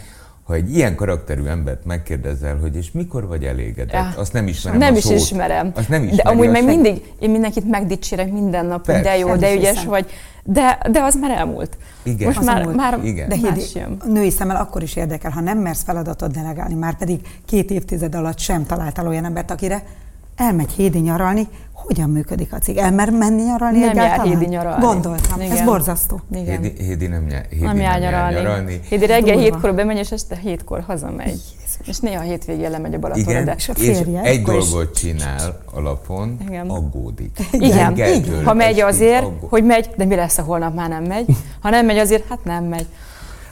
[0.45, 4.13] ha egy ilyen karakterű embert megkérdezel, hogy és mikor vagy elégedett, ja.
[4.17, 5.17] azt nem ismerem Nem a is szót.
[5.17, 5.73] ismerem.
[5.75, 9.03] Azt nem de amúgy meg mindig, én mindenkit megdicsérek minden nap, Persze.
[9.03, 10.07] de jó, de ügyes vagy,
[10.45, 11.77] de, de az már elmúlt.
[12.03, 12.27] Igen.
[12.27, 13.29] Most az már, már Igen.
[13.29, 13.63] De Hédi,
[14.07, 18.39] női szemmel akkor is érdekel, ha nem mersz feladatot delegálni, már pedig két évtized alatt
[18.39, 19.85] sem találtál olyan embert, akire
[20.37, 22.77] elmegy Hédi nyaralni, hogyan működik a cég?
[22.77, 24.27] Elmer menni nyaralni nem egyáltalán?
[24.27, 24.85] jár Hédi nyaralni.
[24.85, 25.53] Gondoltam, Igen.
[25.53, 26.21] ez borzasztó.
[26.35, 26.63] Igen.
[26.63, 28.35] Hédi, Hédi nem, jár, Hédi nem, jár nyaralni.
[28.35, 28.81] nyaralni.
[28.89, 31.27] Hédi reggel hétkor bemegy, és este hétkor hazamegy.
[31.29, 31.89] Jézus.
[31.89, 33.31] És néha hétvégén lemegy a Balatonra.
[33.31, 36.69] Igen, de és, a férje, és egy dolgot csinál alapon, Igen.
[36.69, 37.39] aggódik.
[37.53, 38.45] Igen, Igen.
[38.45, 39.49] ha megy azért, aggódik.
[39.51, 41.27] hogy megy, de mi lesz, ha holnap már nem megy.
[41.61, 42.87] Ha nem megy azért, hát nem megy.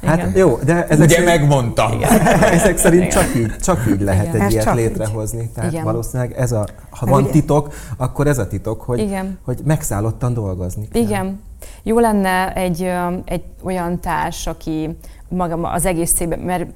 [0.06, 0.36] Hát Igen.
[0.36, 1.92] jó, de ezek Ugye szerint, megmondtam.
[2.58, 4.40] ezek szerint csak így, csak így lehet Igen.
[4.40, 5.42] egy ilyet létrehozni.
[5.42, 5.50] Így.
[5.50, 5.84] Tehát Igen.
[5.84, 9.38] valószínűleg ez a, ha van titok, akkor ez a titok, hogy, Igen.
[9.44, 11.02] hogy megszállottan dolgozni kell.
[11.02, 11.40] Igen.
[11.82, 12.90] Jó lenne egy,
[13.24, 14.96] egy olyan társ, aki
[15.28, 16.66] maga az egész cégben, mert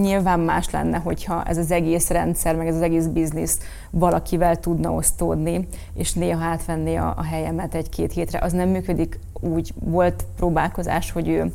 [0.00, 3.58] nyilván más lenne, hogyha ez az egész rendszer, meg ez az egész biznisz
[3.90, 8.38] valakivel tudna osztódni, és néha átvenni a, a helyemet egy-két hétre.
[8.38, 9.72] Az nem működik úgy.
[9.74, 11.52] Volt próbálkozás, hogy ő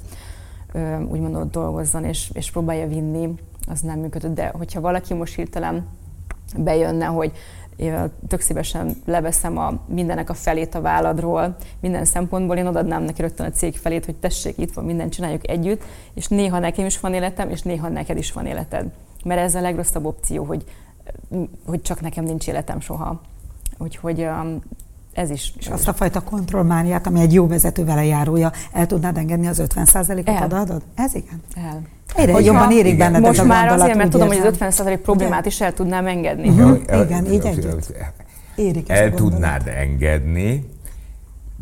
[1.07, 3.33] úgymond ott dolgozzon és, és próbálja vinni,
[3.67, 4.35] az nem működött.
[4.35, 5.87] De hogyha valaki most hirtelen
[6.57, 7.31] bejönne, hogy
[8.27, 13.45] tök szívesen leveszem a mindenek a felét a válladról, minden szempontból én odaadnám neki rögtön
[13.45, 17.13] a cég felét, hogy tessék, itt van, mindent csináljuk együtt, és néha nekem is van
[17.13, 18.91] életem, és néha neked is van életed.
[19.23, 20.63] Mert ez a legrosszabb opció, hogy
[21.65, 23.21] hogy csak nekem nincs életem soha.
[23.77, 24.27] Úgyhogy
[25.15, 25.53] ez is.
[25.57, 29.61] És azt a fajta kontrollmániát, ami egy jó vezető vele járója, el tudnád engedni az
[29.67, 30.81] 50%-ot odaadod?
[30.95, 31.41] Ez igen.
[31.55, 31.81] El.
[32.15, 35.45] Egyre Hogyha, jobban érik benned Most a már azért, mert tudom, hogy az 50% problémát
[35.45, 36.49] is el tudnám engedni.
[36.49, 37.01] Uh-huh.
[37.03, 37.93] Igen, így együtt.
[38.55, 40.69] Érik el tudnád engedni,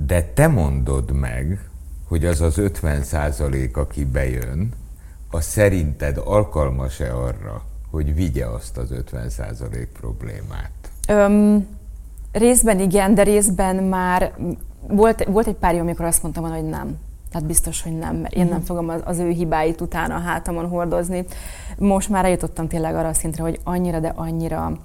[0.07, 1.59] de te mondod meg,
[2.07, 4.71] hogy az az 50 százalék, aki bejön,
[5.31, 10.71] a szerinted alkalmas-e arra, hogy vigye azt az 50 százalék problémát?
[11.07, 11.67] Öm,
[12.33, 14.33] részben igen, de részben már
[14.87, 16.97] volt, volt egy pár jó, amikor azt mondtam, hogy nem.
[17.31, 18.65] Tehát biztos, hogy nem, mert én nem mhm.
[18.65, 21.25] fogom az, az ő hibáit utána a hátamon hordozni.
[21.77, 24.79] Most már eljutottam tényleg arra a szintre, hogy annyira, de annyira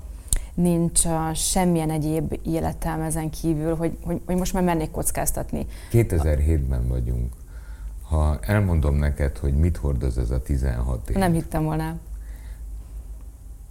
[0.54, 5.66] nincs uh, semmilyen egyéb életem ezen kívül, hogy, hogy, hogy most már mennék kockáztatni.
[5.92, 7.32] 2007-ben vagyunk.
[8.02, 11.16] Ha elmondom neked, hogy mit hordoz ez a 16 év.
[11.16, 11.96] Nem hittem volna.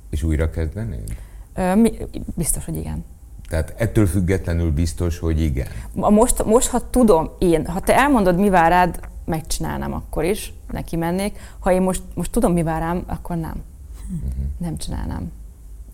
[0.10, 1.16] És újra kezdenéd?
[1.54, 1.92] Ö, mi,
[2.36, 3.06] biztos, hogy igen.
[3.50, 5.68] Tehát ettől függetlenül biztos, hogy igen.
[5.94, 10.96] Most, most, ha tudom én, ha te elmondod, mi vár rád, megcsinálnám akkor is, neki
[10.96, 11.40] mennék.
[11.60, 13.64] Ha én most, most tudom, mi vár rám, akkor nem.
[14.04, 14.32] Uh-huh.
[14.58, 15.32] Nem csinálnám.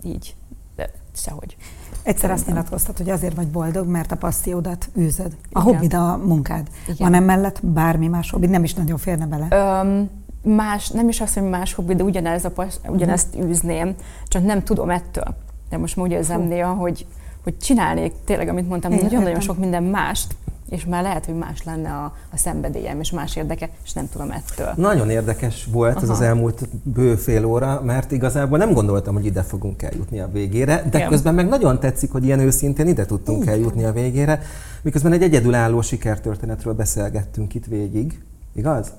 [0.04, 0.36] Így.
[0.76, 1.58] De sehogy.
[2.04, 5.36] Egyszer azt nyilatkoztat, hogy azért vagy boldog, mert a passziódat űzöd.
[5.52, 5.64] A Igen.
[5.64, 6.68] hobbid a munkád.
[6.84, 6.96] Igen.
[6.98, 8.50] Van emellett bármi más hobbid?
[8.50, 9.48] Nem is nagyon férne bele.
[9.50, 10.10] Öm,
[10.56, 12.52] más, nem is azt, hogy más hobbi, de ugyanez a,
[12.88, 13.96] ugyanezt űzném,
[14.28, 15.36] csak nem tudom ettől.
[15.70, 17.06] De most már úgy érzem néha, hogy,
[17.44, 20.36] hogy csinálnék tényleg, amit mondtam, nagyon-nagyon sok minden mást,
[20.70, 24.32] és már lehet, hogy más lenne a, a szenvedélyem, és más érdeke, és nem tudom
[24.32, 24.74] ettől.
[24.76, 26.04] Nagyon érdekes volt Aha.
[26.04, 30.30] ez az elmúlt bő fél óra, mert igazából nem gondoltam, hogy ide fogunk eljutni a
[30.32, 31.10] végére, de Igen.
[31.10, 33.54] közben meg nagyon tetszik, hogy ilyen őszintén ide tudtunk Igen.
[33.54, 34.42] eljutni a végére,
[34.82, 38.20] miközben egy egyedülálló sikertörténetről beszélgettünk itt végig,
[38.56, 38.92] igaz?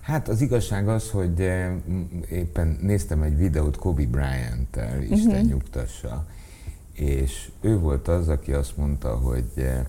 [0.00, 1.70] Hát az igazság az, hogy eh,
[2.30, 5.48] éppen néztem egy videót Kobe Bryant-tel, Isten uh-huh.
[5.48, 6.24] nyugtassa,
[6.96, 9.84] és ő volt az, aki azt mondta, hogy eh,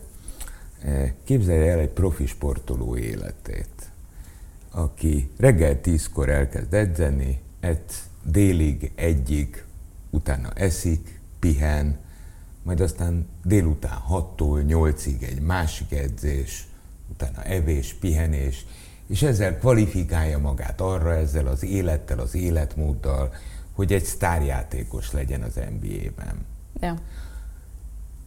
[0.82, 3.90] eh, képzelje el egy profi sportoló életét,
[4.72, 7.82] aki reggel tízkor elkezd edzeni, egy
[8.24, 9.64] délig, egyig,
[10.10, 11.98] utána eszik, pihen,
[12.64, 16.68] majd aztán délután 6-tól 8-ig egy másik edzés,
[17.12, 18.66] utána evés, pihenés,
[19.08, 23.34] és ezzel kvalifikálja magát arra, ezzel az élettel, az életmóddal,
[23.74, 26.46] hogy egy sztárjátékos legyen az NBA-ben.
[26.82, 26.96] Ja.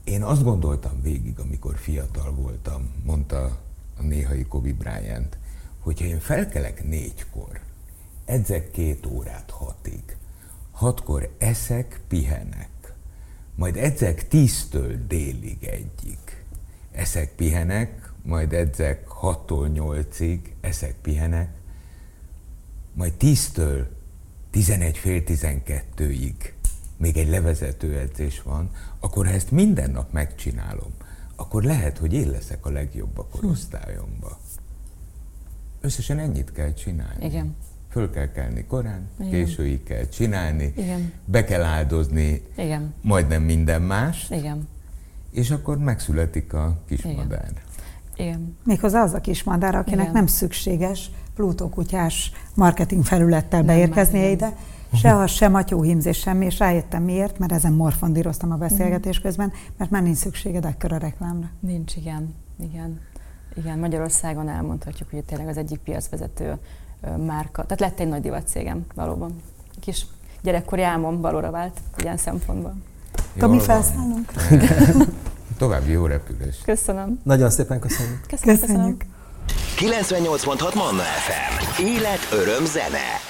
[0.05, 3.59] Én azt gondoltam végig, amikor fiatal voltam, mondta
[3.98, 5.38] a néhai Kobe Bryant,
[5.78, 7.61] hogyha én felkelek négykor,
[8.24, 10.16] edzek két órát hatig,
[10.70, 12.94] hatkor eszek, pihenek,
[13.55, 16.18] majd edzek tíztől délig egyig,
[16.92, 21.51] eszek, pihenek, majd edzek hattól nyolcig, eszek, pihenek,
[22.92, 23.88] majd tíztől
[24.51, 26.55] tizenegy fél tizenkettőig
[27.01, 28.70] még egy levezető edzés van,
[29.01, 30.90] akkor ha ezt minden nap megcsinálom,
[31.36, 34.38] akkor lehet, hogy én leszek a legjobb a korosztályomba.
[35.80, 37.24] Összesen ennyit kell csinálni.
[37.24, 37.57] Igen.
[37.90, 39.30] Föl kell kelni korán, Igen.
[39.30, 41.12] későig kell csinálni, Igen.
[41.24, 42.94] be kell áldozni Igen.
[43.03, 44.68] majdnem minden más, Igen.
[45.30, 47.53] és akkor megszületik a kismadár.
[48.16, 48.57] Igen.
[48.64, 50.12] Méghozzá az a kismadár, akinek Igen.
[50.12, 54.57] nem szükséges Plutó kutyás marketing felülettel beérkeznie ide,
[54.95, 59.26] se az, se matyóhímzés, semmi, és rájöttem miért, mert ezen morfondíroztam a beszélgetés mhm.
[59.26, 61.51] közben, mert már nincs szükséged ekkora reklámra.
[61.61, 62.34] Nincs, igen.
[62.61, 63.01] Igen.
[63.55, 66.59] Igen, Magyarországon elmondhatjuk, hogy tényleg az egyik piacvezető
[67.26, 67.62] márka.
[67.62, 69.43] Tehát lett egy nagy divatcégem, valóban.
[69.80, 70.07] Kis
[70.43, 72.74] gyerekkori álmom valóra vált ilyen szempontból.
[73.38, 74.32] Tomi, felszállunk?
[75.59, 76.57] További jó repülés.
[76.64, 77.20] Köszönöm.
[77.22, 78.26] Nagyon szépen köszönjük.
[78.26, 78.61] Köszönjük.
[78.61, 79.05] köszönjük.
[79.76, 81.82] 98.6 Manna FM.
[81.82, 83.30] Élet, öröm, zene.